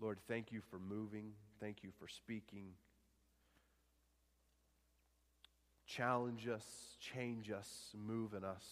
Lord, 0.00 0.18
thank 0.28 0.50
you 0.50 0.62
for 0.70 0.78
moving. 0.78 1.32
Thank 1.60 1.82
you 1.82 1.90
for 1.98 2.08
speaking. 2.08 2.68
Challenge 5.86 6.48
us, 6.48 6.64
change 7.00 7.50
us, 7.50 7.68
move 7.94 8.32
in 8.32 8.42
us 8.42 8.64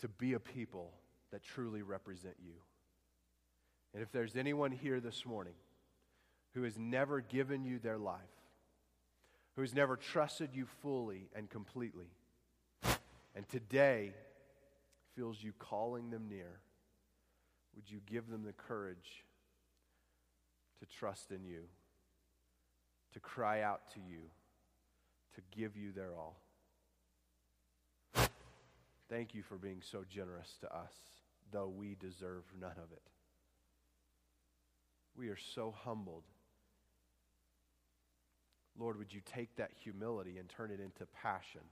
to 0.00 0.08
be 0.08 0.32
a 0.32 0.40
people 0.40 0.92
that 1.30 1.42
truly 1.42 1.82
represent 1.82 2.36
you. 2.42 2.54
And 3.92 4.02
if 4.02 4.10
there's 4.12 4.36
anyone 4.36 4.72
here 4.72 5.00
this 5.00 5.26
morning 5.26 5.54
who 6.54 6.62
has 6.62 6.78
never 6.78 7.20
given 7.20 7.64
you 7.66 7.78
their 7.78 7.98
life, 7.98 8.35
who 9.56 9.62
has 9.62 9.74
never 9.74 9.96
trusted 9.96 10.50
you 10.52 10.66
fully 10.82 11.28
and 11.34 11.48
completely, 11.48 12.10
and 13.34 13.48
today 13.48 14.12
feels 15.16 15.42
you 15.42 15.52
calling 15.58 16.10
them 16.10 16.28
near, 16.28 16.60
would 17.74 17.90
you 17.90 18.00
give 18.06 18.28
them 18.28 18.44
the 18.44 18.52
courage 18.52 19.24
to 20.78 20.86
trust 20.86 21.32
in 21.32 21.42
you, 21.42 21.62
to 23.14 23.20
cry 23.20 23.62
out 23.62 23.80
to 23.94 23.98
you, 23.98 24.20
to 25.34 25.40
give 25.50 25.74
you 25.74 25.90
their 25.90 26.14
all? 26.14 26.36
Thank 29.08 29.34
you 29.34 29.42
for 29.42 29.56
being 29.56 29.80
so 29.80 30.04
generous 30.10 30.56
to 30.60 30.74
us, 30.74 30.92
though 31.50 31.72
we 31.74 31.96
deserve 31.98 32.42
none 32.60 32.72
of 32.72 32.92
it. 32.92 33.02
We 35.16 35.28
are 35.28 35.38
so 35.54 35.74
humbled 35.84 36.24
Lord, 38.78 38.98
would 38.98 39.12
you 39.12 39.20
take 39.24 39.56
that 39.56 39.70
humility 39.74 40.38
and 40.38 40.48
turn 40.48 40.70
it 40.70 40.80
into 40.80 41.06
passion? 41.06 41.62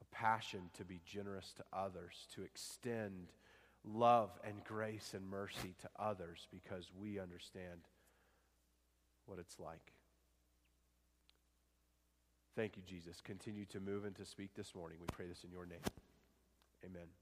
A 0.00 0.14
passion 0.14 0.70
to 0.74 0.84
be 0.84 1.00
generous 1.04 1.52
to 1.56 1.64
others, 1.72 2.26
to 2.34 2.42
extend 2.42 3.32
love 3.84 4.30
and 4.44 4.62
grace 4.64 5.14
and 5.14 5.28
mercy 5.28 5.74
to 5.80 5.88
others 5.98 6.46
because 6.50 6.90
we 6.98 7.18
understand 7.18 7.80
what 9.26 9.38
it's 9.38 9.58
like. 9.58 9.92
Thank 12.56 12.76
you, 12.76 12.82
Jesus. 12.84 13.20
Continue 13.20 13.66
to 13.66 13.78
move 13.78 14.04
and 14.04 14.16
to 14.16 14.24
speak 14.24 14.50
this 14.56 14.74
morning. 14.74 14.98
We 15.00 15.06
pray 15.12 15.26
this 15.26 15.44
in 15.44 15.52
your 15.52 15.66
name. 15.66 15.78
Amen. 16.84 17.17